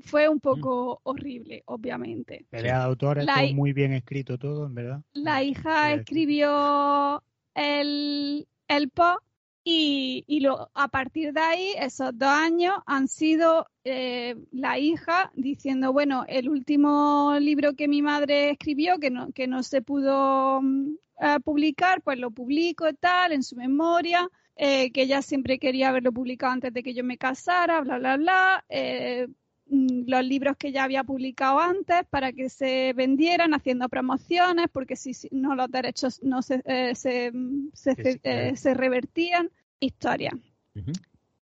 [0.00, 2.46] fue un poco horrible, obviamente.
[2.50, 5.02] Pelea de autores, La todo muy bien escrito todo, en verdad.
[5.12, 7.22] La hija Eh, escribió
[7.54, 9.22] el, el post
[9.64, 15.30] y, y lo, a partir de ahí, esos dos años han sido eh, la hija
[15.34, 20.60] diciendo, bueno, el último libro que mi madre escribió, que no, que no se pudo
[20.62, 25.58] mm, eh, publicar, pues lo publico y tal, en su memoria, eh, que ella siempre
[25.58, 28.64] quería haberlo publicado antes de que yo me casara, bla, bla, bla.
[28.70, 29.34] eh, mm,
[29.70, 35.12] los libros que ya había publicado antes para que se vendieran haciendo promociones porque si,
[35.14, 37.32] si no los derechos no se, eh, se,
[37.74, 39.50] sí, eh, que- se revertían.
[39.80, 40.32] Historia.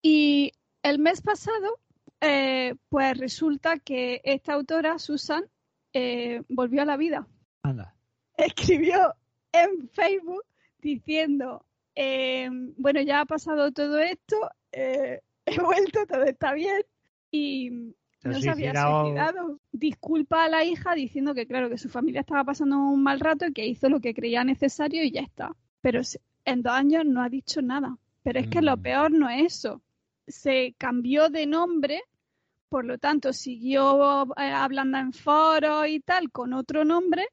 [0.02, 0.52] Y
[0.82, 1.80] el mes pasado
[2.22, 5.44] eh, pues resulta que esta autora Susan
[5.94, 7.28] eh, volvió a la vida.
[7.64, 7.94] Anda.
[8.38, 9.14] escribió
[9.52, 10.44] en Facebook
[10.82, 16.82] diciendo, eh, bueno, ya ha pasado todo esto, eh, he vuelto, todo está bien
[17.32, 17.94] y
[18.24, 19.02] no se había suicidado.
[19.04, 19.60] suicidado.
[19.72, 23.46] Disculpa a la hija diciendo que claro, que su familia estaba pasando un mal rato
[23.48, 25.56] y que hizo lo que creía necesario y ya está.
[25.82, 26.02] Pero
[26.46, 27.98] en dos años no ha dicho nada.
[28.24, 28.82] Pero es que lo Mm.
[28.82, 29.82] peor no es eso.
[30.28, 32.02] Se cambió de nombre,
[32.70, 37.28] por lo tanto siguió eh, hablando en foros y tal con otro nombre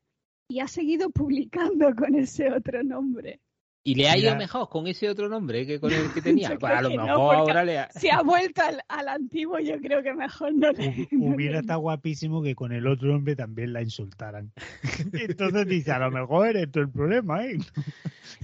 [0.49, 3.41] y ha seguido publicando con ese otro nombre.
[3.83, 6.57] ¿Y le ha ido mejor con ese otro nombre que con el que tenía?
[6.59, 7.89] Pues a lo no, mejor ahora le ha...
[7.93, 11.09] Si ha vuelto al, al antiguo, yo creo que mejor no le.
[11.13, 14.53] No Hubiera le- estado guapísimo que con el otro hombre también la insultaran.
[15.13, 17.57] Entonces dice, a lo mejor eres tú el problema, ¿eh?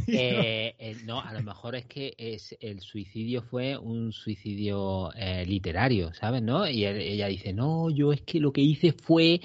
[0.09, 5.45] Eh, eh, no, a lo mejor es que es, el suicidio fue un suicidio eh,
[5.47, 6.43] literario, ¿sabes?
[6.43, 6.66] ¿No?
[6.68, 9.41] Y él- ella dice, no, yo es que lo que hice fue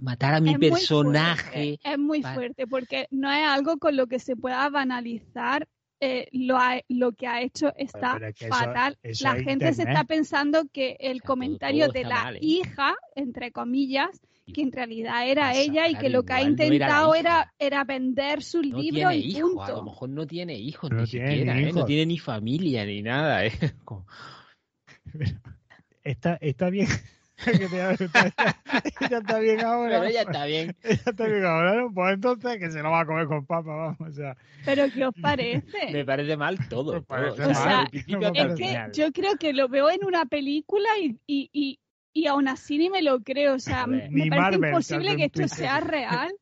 [0.00, 1.50] matar a mi Es muy personaje.
[1.78, 5.66] fuerte, es muy fuerte porque no es algo con lo que se pueda banalizar.
[5.98, 8.98] eh, lo, ha- lo que ha hecho está pero es que eso- fatal.
[9.02, 12.22] eso la gente se está pensando que el O sea, todo- comentario todo de la
[12.24, 12.38] mal, ¿eh?
[12.42, 14.20] hija, entre comillas,
[14.52, 17.54] que en realidad era Pasa, ella y que lo que ha no era intentado era,
[17.58, 19.90] era vender su No libro tiene y hijos, a lo punto.
[19.90, 21.72] mejor no tiene hijos No ni tiene siquiera, ni ¿eh?
[21.72, 23.46] no tiene ni familia ni nada.
[23.46, 23.52] ¿eh?
[23.84, 24.06] Como-
[26.04, 26.88] Está, está bien.
[27.44, 28.32] Que te- está-
[29.00, 30.00] ella está bien ahora.
[30.00, 30.74] Pero ya está bien.
[30.84, 31.92] Ella está bien ahora, ¿no?
[31.92, 34.00] Pues entonces que se lo va a comer con papa, vamos.
[34.00, 35.92] O sea, Pero ¿qué os parece?
[35.92, 36.94] Me parece mal todo.
[36.94, 37.06] Me todo.
[37.06, 37.50] parece mal.
[37.50, 38.92] O sea, no Es que final.
[38.92, 41.78] yo creo que lo veo en una película y, y, y,
[42.14, 43.54] y aún así ni me lo creo.
[43.54, 44.10] O sea, ver.
[44.10, 45.56] me Ni parece Marvel imposible que esto Twitter.
[45.58, 46.32] sea real.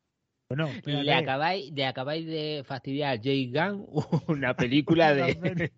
[0.49, 1.13] bueno, Le espérate.
[1.15, 3.85] acabáis, le acabáis de fastidiar a Jay Gunn
[4.29, 5.73] una película de...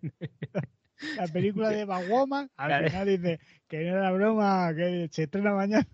[1.15, 2.89] la película de Batwoman, al Claro.
[2.89, 5.87] final dice que no era broma, que se estrena mañana.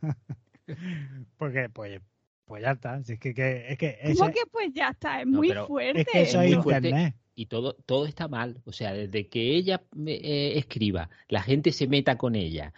[1.38, 2.01] Porque, pues,
[2.45, 3.04] Pues ya está.
[3.04, 5.22] Si es que, que- es que ¿Cómo que pues ya está?
[5.22, 6.01] Es No, muy fuerte.
[6.01, 6.89] es que eso es fuerte.
[6.89, 7.16] internet.
[7.36, 8.62] Y todo, todo está mal.
[8.66, 12.74] O sea, desde que ella eh, escriba, la gente se meta con ella,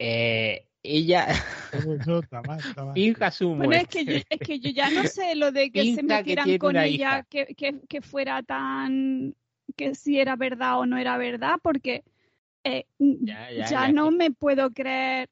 [0.00, 1.28] eh, ella
[1.72, 2.94] eso está mal, está mal.
[2.94, 5.84] finja su Bueno, es que, yo, es que yo ya no sé lo de que
[5.94, 7.54] se Pinta metieran con ella, que,
[7.88, 9.34] que fuera tan.
[9.76, 12.04] Que si era verdad o no era verdad, porque
[12.64, 15.28] eh, Ya, ya, ya, ya, no me puedo creer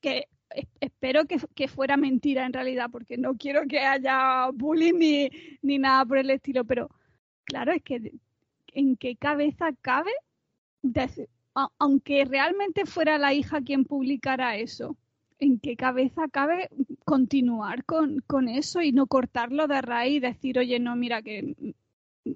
[0.00, 0.26] que.
[0.50, 5.30] es- Espero que, que fuera mentira en realidad, porque no quiero que haya bullying ni,
[5.62, 6.88] ni nada por el estilo, pero
[7.44, 8.12] claro, es que
[8.72, 10.12] ¿en qué cabeza cabe?
[11.54, 14.96] a- aunque realmente fuera la hija quien publicara eso,
[15.38, 16.68] ¿en qué cabeza cabe
[17.04, 21.54] continuar con, con eso y no cortarlo de raíz y decir, oye, no, mira que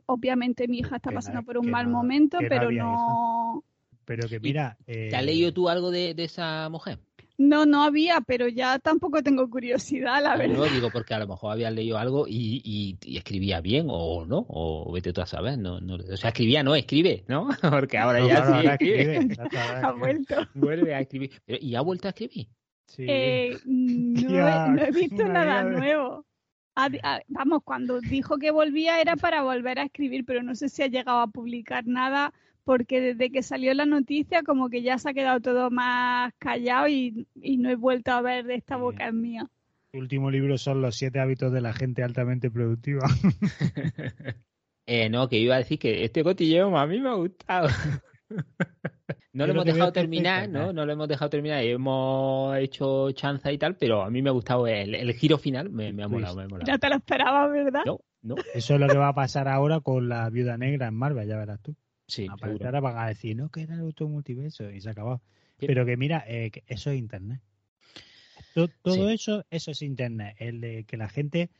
[0.06, 3.64] obviamente mi hija está pasando por un mal no- momento, no pero había no...
[4.04, 4.76] Pero que mira.
[4.86, 6.98] ¿Te has eh, leído tú algo de, de esa mujer?
[7.38, 10.56] No, no había, pero ya tampoco tengo curiosidad, la No, verdad.
[10.56, 14.26] no, digo porque a lo mejor habías leído algo y, y- y escribía bien o
[14.26, 15.56] no, o vete tú a saber.
[15.58, 17.48] No, no, o sea, escribía, no, escribe, ¿no?
[17.70, 19.16] Porque ahora no, ya sí ahora escribe.
[19.16, 19.36] escribe,
[19.82, 20.34] Ha vuelto.
[20.54, 21.30] Vuelve a escribir.
[21.46, 22.48] Pero- ¿Y ha vuelto a escribir?
[22.86, 23.06] Sí.
[23.08, 26.26] Eh, no, he, no he visto nada nuevo.
[26.76, 30.68] Ha- ha- vamos, cuando dijo que volvía era para volver a escribir, pero no sé
[30.68, 32.32] si ha llegado a publicar nada,
[32.64, 36.88] porque desde que salió la noticia como que ya se ha quedado todo más callado
[36.88, 38.80] y, y no he vuelto a ver de esta Sí.
[38.80, 39.50] boca en mía.
[39.92, 43.06] Su último libro son Los siete hábitos de la gente altamente productiva.
[44.86, 47.68] Eh, no, que iba a decir que este cotilleo a mí me ha gustado.
[49.32, 50.72] No lo lo hemos dejado terminar, ¿no?
[50.72, 51.62] No lo hemos dejado terminar.
[51.64, 55.70] Hemos hecho chanza y tal, pero a mí me ha gustado el, el giro final.
[55.70, 56.66] Me, me ha molado, me ha molado.
[56.66, 57.82] Ya te lo esperaba, ¿verdad?
[57.86, 58.34] No, no.
[58.54, 61.36] Eso es lo que va a pasar ahora con la viuda negra en Marvel, ya
[61.36, 61.74] verás tú.
[62.06, 62.26] Sí.
[62.30, 65.20] Aparecerá van a decir, no, que era el otro multiverso y se ha acabado.
[65.58, 67.40] Pero que mira, eh, que eso es internet.
[68.54, 69.14] To- todo Sí.
[69.14, 70.34] eso, eso es internet.
[70.38, 71.50] El de que la gente,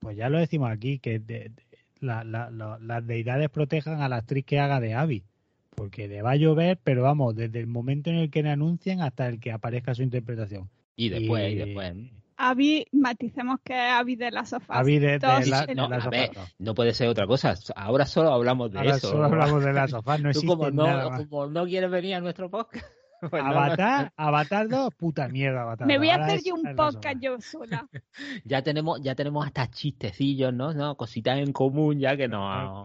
[0.00, 1.52] pues ya lo decimos aquí, que de- de-
[2.00, 5.24] la- la- la- las deidades protejan a la actriz que haga de Abby.
[5.74, 9.00] Porque le va a llover, pero vamos, desde el momento en el que le anuncien
[9.00, 10.68] hasta el que aparezca su interpretación.
[10.96, 11.94] Y después, y después.
[12.36, 14.78] Avi, maticemos que es Avi de las sofás.
[14.78, 16.54] Abby de, de Todos la, de No, ver, sofás.
[16.58, 17.54] no puede ser otra cosa.
[17.76, 19.08] Ahora solo hablamos de Ahora eso.
[19.10, 21.26] solo hablamos de las sofás, no Tú existe como nada no, más.
[21.26, 22.86] como no quieres venir a nuestro podcast.
[23.30, 25.86] pues no, Avatar, Avatar 2, puta mierda, Avatar.
[25.86, 27.20] Me voy a hacer yo un la podcast sofá.
[27.20, 27.88] yo sola.
[28.44, 30.72] ya tenemos, ya tenemos hasta chistecillos, ¿no?
[30.72, 30.96] ¿no?
[30.96, 32.84] Cositas en común ya que no.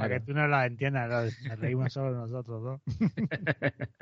[0.00, 2.80] Para que tú no las entiendas, nos nos reímos solo nosotros dos.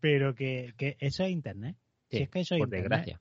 [0.00, 1.76] Pero que, que eso es Internet.
[2.10, 2.90] Si Sí, es que eso es por Internet.
[2.90, 3.20] desgracia.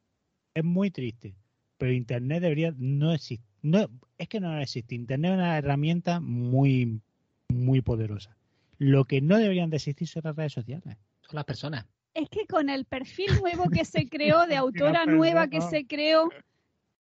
[0.53, 1.35] Es muy triste.
[1.77, 3.45] Pero Internet debería no existir.
[3.61, 4.95] No, es que no existe.
[4.95, 7.01] Internet es una herramienta muy,
[7.49, 8.35] muy poderosa.
[8.77, 10.97] Lo que no deberían de existir son las redes sociales.
[11.21, 11.85] Son las personas.
[12.13, 16.29] Es que con el perfil nuevo que se creó, de autora nueva que se creó,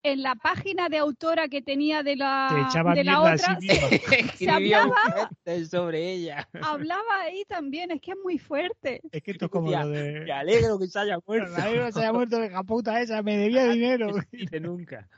[0.02, 3.68] en la página de autora que tenía de Se la, de la otra, sí
[4.38, 5.30] se- un hablaba-
[5.68, 6.48] sobre ella.
[6.62, 9.00] hablaba ahí también, es que es muy fuerte.
[9.12, 10.20] Es que esto es como lo de.
[10.20, 11.50] Me alegro que se haya muerto.
[11.56, 14.14] La Eva se haya muerto de la puta esa, me debía dinero.
[14.30, 15.08] Se dice nunca.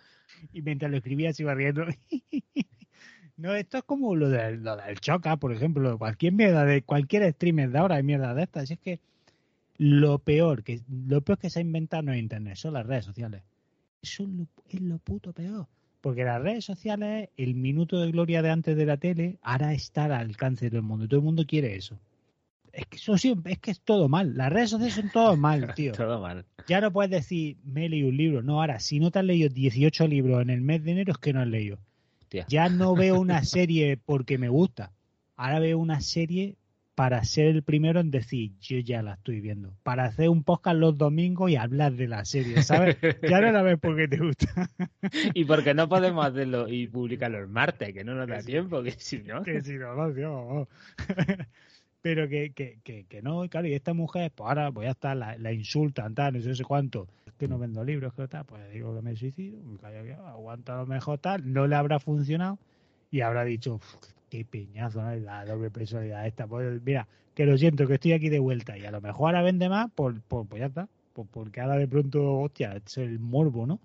[0.52, 1.84] Y mientras lo escribía se iba riendo.
[3.36, 7.32] No, esto es como lo del, lo del Choca, por ejemplo, cualquier mierda de cualquier
[7.32, 8.70] streamer de ahora hay mierda de estas.
[8.70, 9.00] Y es que
[9.78, 13.04] lo peor que lo peor que se ha inventado no es internet, son las redes
[13.04, 13.42] sociales.
[14.02, 15.66] Eso es lo, es lo puto peor.
[16.00, 20.06] Porque las redes sociales, el minuto de gloria de antes de la tele, ahora está
[20.06, 21.06] al alcance de todo el mundo.
[21.06, 21.96] Todo el mundo quiere eso.
[22.72, 24.36] Es que eso sí, es que es todo mal.
[24.36, 25.92] Las redes sociales son todo mal, tío.
[25.92, 26.44] Todo mal.
[26.66, 28.42] Ya no puedes decir, me he leído un libro.
[28.42, 31.18] No, ahora, si no te has leído 18 libros en el mes de enero, es
[31.18, 31.78] que no has leído.
[32.28, 32.46] Tía.
[32.48, 34.90] Ya no veo una serie porque me gusta.
[35.36, 36.56] Ahora veo una serie
[36.94, 39.74] para ser el primero en decir, yo ya la estoy viendo.
[39.82, 42.96] Para hacer un podcast los domingos y hablar de la serie, ¿sabes?
[43.22, 44.68] Ya no la ves porque te gusta.
[45.34, 48.46] Y porque no podemos hacerlo y publicarlo el martes, que no nos da Que sí.
[48.48, 49.42] tiempo, que si no.
[49.42, 50.68] que si no, no, tío, vamos.
[52.02, 55.16] Pero que, que, que, que no, claro, y esta mujer, pues ahora voy a estar,
[55.16, 58.26] la, la insultan, tal, no sé, no sé cuánto, es que no vendo libros, que
[58.26, 62.00] tal, pues digo que me suicido, me callo aguanta lo mejor tal, no le habrá
[62.00, 62.58] funcionado
[63.12, 63.94] y habrá dicho, "Uf,
[64.32, 65.14] qué peñazo, ¿no?
[65.16, 68.86] la doble personalidad esta, pues mira, que lo siento, que estoy aquí de vuelta y
[68.86, 70.88] a lo mejor ahora vende más, por, por, pues ya está,
[71.30, 73.78] porque ahora de pronto, hostia, es el morbo, ¿no?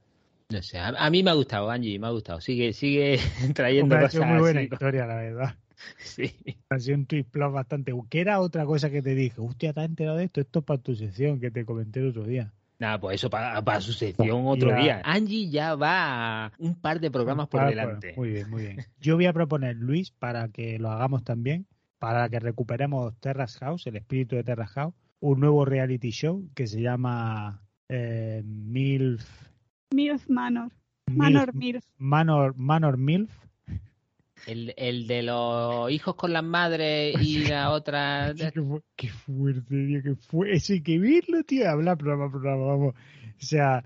[0.49, 2.39] No sé, a, a mí me ha gustado, Angie, me ha gustado.
[2.39, 3.19] Sigue, sigue
[3.53, 4.69] trayendo Hombre, ha cosas sido muy buena así.
[4.71, 5.55] historia, la verdad.
[5.99, 6.33] Sí.
[6.69, 7.93] Ha sido un twist plus bastante.
[8.09, 9.39] Que era otra cosa que te dije.
[9.39, 10.41] Hostia, ¿te has enterado de esto?
[10.41, 12.51] Esto es para tu sección que te comenté el otro día.
[12.79, 14.75] Nada, pues eso para, para su sección otro Ya.
[14.81, 15.01] día.
[15.03, 18.13] Angie ya va a un par de programas por Ah, delante.
[18.13, 18.77] pues, Muy bien, muy bien.
[18.99, 21.65] Yo voy a proponer, Luis, para que lo hagamos también,
[21.97, 26.67] para que recuperemos Terrace House, el espíritu de Terrace House, un nuevo reality show que
[26.67, 29.27] se llama eh, MILF
[29.91, 30.71] Milf Manor.
[31.07, 31.83] Manor Milf.
[31.97, 33.31] Manor, Manor Milf.
[34.45, 38.33] El, el de los hijos con las madres y la otra.
[38.35, 40.53] Qué, fu- qué fuerte, tío, que fue.
[40.53, 41.69] Eso hay que verlo, tío.
[41.69, 42.95] Habla programa, programa, vamos.
[42.95, 43.83] O sea,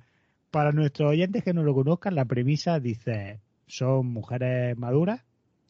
[0.52, 5.24] para nuestros oyentes que no lo conozcan, la premisa dice: son mujeres maduras,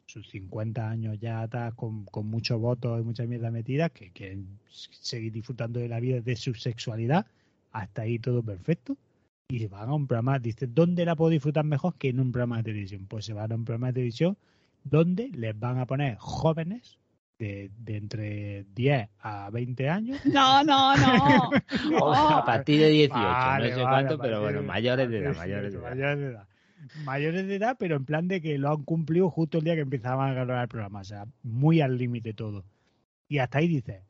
[0.07, 4.59] sus 50 años ya atrás, con, con muchos votos y mucha mierda metida, que quieren
[4.69, 7.25] seguir disfrutando de la vida, de su sexualidad.
[7.71, 8.97] Hasta ahí todo perfecto.
[9.49, 12.31] Y se van a un programa, dice, ¿dónde la puedo disfrutar mejor que en un
[12.31, 13.05] programa de televisión?
[13.07, 14.37] Pues se van a un programa de televisión
[14.83, 16.97] donde les van a poner jóvenes
[17.39, 20.19] de, de entre 10 a 20 años.
[20.25, 21.49] No, no, no.
[22.01, 22.45] O a No.
[22.45, 25.79] partir de 18, Vale, no sé vale, cuánto, pero bueno, mayores de edad, mayores de
[25.79, 25.89] edad.
[25.89, 26.47] mayores de edad.
[27.05, 29.81] Mayores de edad, pero en plan de que lo han cumplido justo el día que
[29.81, 31.01] empezaban a grabar el programa.
[31.01, 32.63] O sea, muy al límite todo.
[33.29, 34.01] Y hasta ahí dices,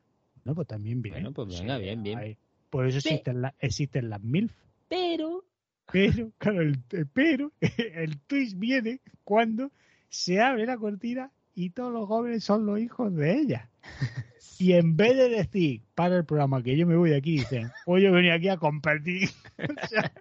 [0.45, 1.15] no, pues también bien.
[1.15, 2.17] Bueno, pues venga, bien, bien.
[2.17, 2.37] ahí.
[2.69, 4.53] Por eso existen, la- existen las MILF.
[4.87, 5.43] Pero.
[5.91, 9.71] Pero, claro, el, eh, pero el twist viene cuando
[10.11, 13.69] se abre la cortina y todos los jóvenes son los hijos de ella.
[14.59, 17.71] Y en vez de decir, para el programa que yo me voy de aquí, dicen,
[17.83, 19.27] pues yo venía aquí a compartir.
[19.57, 20.11] O sea,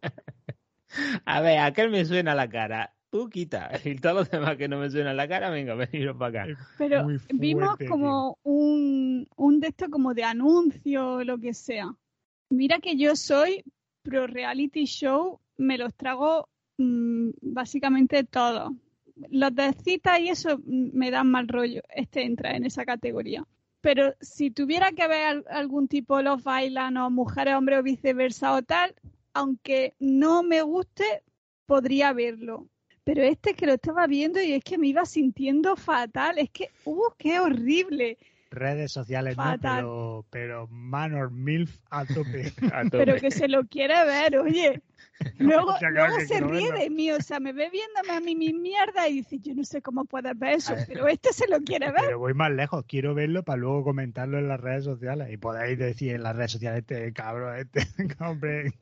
[1.27, 2.95] A ver, aquel me suena la cara.
[3.11, 3.71] Tú quita.
[3.85, 6.59] Y todos los demás que no me suenan la cara, venga, veniros para acá.
[6.79, 11.95] Pero vimos como un, un de como de anuncio o lo que sea.
[12.49, 13.63] Mira que yo soy
[14.03, 18.73] pro reality show, me los trago mm, básicamente todos.
[19.31, 21.83] Los de cita y eso me dan mal rollo.
[21.95, 23.47] Este entra en esa categoría.
[23.81, 28.55] Pero si tuviera que ver al- algún tipo los bailan o mujeres, hombres o viceversa
[28.55, 28.95] o tal,
[29.35, 31.23] aunque no me guste,
[31.67, 32.69] podría verlo.
[33.05, 36.39] Pero este es que lo estaba viendo y es que me iba sintiendo fatal.
[36.39, 38.19] Es que, ¡uh, qué horrible!
[38.51, 42.53] Redes sociales no, pero, pero Manor MILF a tope.
[42.73, 43.05] A tope.
[43.05, 44.83] Pero que se lo quiere ver, oye.
[45.39, 46.79] Luego, luego se ríe verlo.
[46.79, 49.65] de mí, o sea, me ve viéndome a mí mi mierda y dice, yo no
[49.65, 50.87] sé cómo puedes ver eso, ver.
[50.89, 52.05] pero este se lo quiere ver.
[52.07, 55.31] Pero voy más lejos, quiero verlo para luego comentarlo en las redes sociales.
[55.31, 57.87] Y podéis decir en las redes sociales, este cabrón, este
[58.25, 58.73] hombre.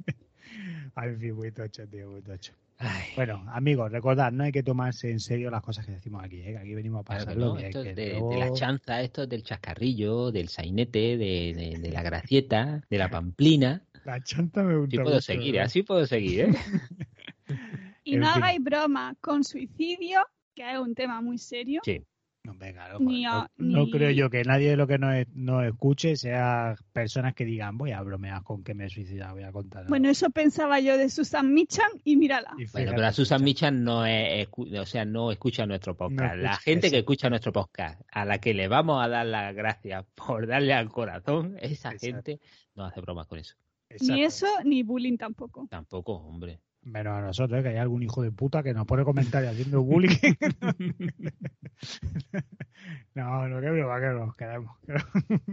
[0.94, 2.52] Ay, en fin, muy tocho, tío, muy tocho.
[2.80, 6.40] Ay, Bueno, amigos, recordad, no hay que tomarse en serio las cosas que decimos aquí,
[6.40, 6.52] ¿eh?
[6.52, 9.28] que aquí venimos a claro pasarlo no, es de, luego- de la chanza, esto es
[9.28, 13.82] del chascarrillo, del sainete, de, de- de la gracieta, de la pamplina.
[14.04, 15.66] La chanta me gusta Sí puedo mucho, seguir, ¿verdad?
[15.66, 16.48] así puedo seguir, ¿eh?
[18.04, 18.42] Y en no fin.
[18.42, 20.20] hagáis broma con suicidio,
[20.54, 21.80] que es un tema muy serio.
[21.84, 22.00] Sí.
[22.48, 24.96] No, venga, no, Ni no- a- no ni- creo yo que nadie de lo que
[24.98, 29.34] nos, nos escuche sea personas que digan, voy a bromear con que me he suicidado,
[29.34, 29.80] voy a contar.
[29.80, 29.90] algo".
[29.90, 32.54] Bueno, eso pensaba yo de Susan Michan y mírala.
[32.58, 33.44] Y Bueno, pero Susan.
[33.44, 36.36] Michan no es, o sea, no escucha nuestro podcast.
[36.36, 36.94] la escucha, gente eso.
[36.94, 40.72] que escucha nuestro podcast, a la que le vamos a dar las gracias por darle
[40.72, 41.98] al corazón, esa Exacto.
[42.00, 42.40] gente
[42.74, 43.54] no hace bromas con eso.
[44.00, 45.66] Ni eso, ni bullying tampoco.
[45.70, 46.60] Tampoco, hombre.
[46.88, 47.62] Menos a nosotros, ¿eh?
[47.62, 50.08] que hay algún hijo de puta que nos pone comentarios haciendo bullying.
[53.14, 54.74] no, no, que broma, que nos queremos.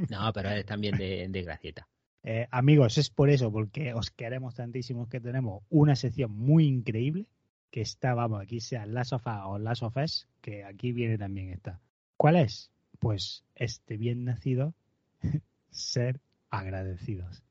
[0.09, 1.89] No, pero es también de, de gracieta.
[2.23, 7.27] Eh, amigos, es por eso, porque os queremos tantísimo que tenemos una sección muy increíble
[7.69, 11.17] que está, vamos, aquí sea Last of Us o Last of Us, que aquí viene
[11.17, 11.81] también esta.
[12.15, 12.71] ¿Cuál es?
[12.99, 14.73] Pues este bien nacido,
[15.69, 17.44] ser agradecidos.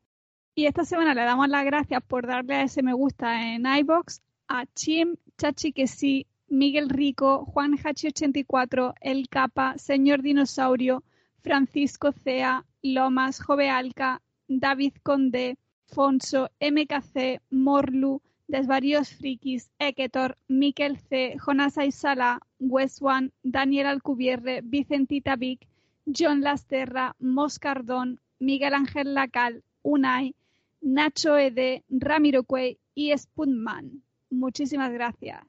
[0.57, 4.23] Y esta semana le damos las gracias por darle a ese me gusta en iBox
[4.47, 11.03] a Chim, Chachi que sí, Miguel Rico, Juan Hachi84, El Capa, Señor Dinosaurio,
[11.43, 21.79] Francisco Cea, Lomas, Jovealca, David Conde, Fonso, MKC, Morlu, Desvaríos Frikis, Eketor, Miquel C, Jonas
[21.79, 25.67] Aysala, West One, Daniel Alcubierre, Vicentita Vic,
[26.07, 30.37] John Lasterra, Moscardón, Miguel Ángel Lacal, Unai,
[30.85, 34.03] Nacho Ede, Ramiro Cuey y Spunman.
[34.29, 35.41] Muchísimas gracias.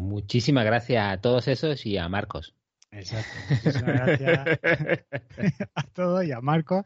[0.00, 2.54] Muchísimas gracias a todos esos y a Marcos.
[2.90, 3.30] Exacto.
[3.50, 4.60] Muchísimas gracias
[5.74, 6.84] a todos y a Marcos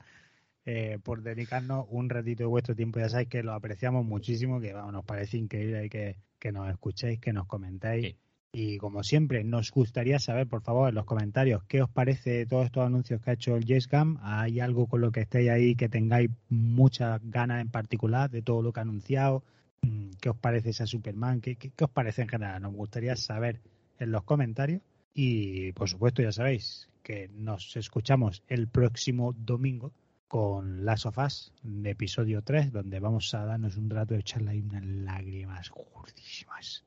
[0.66, 3.00] eh, por dedicarnos un ratito de vuestro tiempo.
[3.00, 7.18] Ya sabéis que lo apreciamos muchísimo, que vamos, nos parece increíble que, que nos escuchéis,
[7.18, 8.06] que nos comentéis.
[8.06, 8.16] Sí.
[8.52, 12.66] Y como siempre, nos gustaría saber, por favor, en los comentarios, qué os parece todos
[12.66, 14.18] estos anuncios que ha hecho el Yesgam.
[14.22, 18.62] ¿Hay algo con lo que estéis ahí que tengáis muchas ganas en particular de todo
[18.62, 19.44] lo que ha anunciado?
[19.82, 21.40] Mm, ¿Qué os parece esa Superman?
[21.40, 22.60] ¿Qué, os parece en general?
[22.60, 23.60] Nos gustaría saber
[24.00, 24.82] en los comentarios.
[25.14, 29.92] Y por supuesto, ya sabéis que nos escuchamos el próximo domingo
[30.26, 34.84] con Us, de episodio 3, donde vamos a darnos un rato de charla y unas
[34.84, 36.84] lágrimas gordísimas.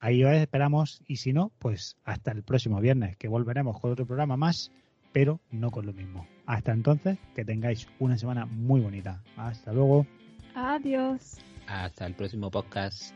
[0.00, 4.06] Ahí os esperamos y si no, pues hasta el próximo viernes, que volveremos con otro
[4.06, 4.72] programa más,
[5.12, 6.26] pero no con lo mismo.
[6.46, 9.22] Hasta entonces, que tengáis una semana muy bonita.
[9.36, 10.06] Hasta luego.
[10.54, 11.38] Adiós.
[11.66, 13.14] Hasta el próximo podcast.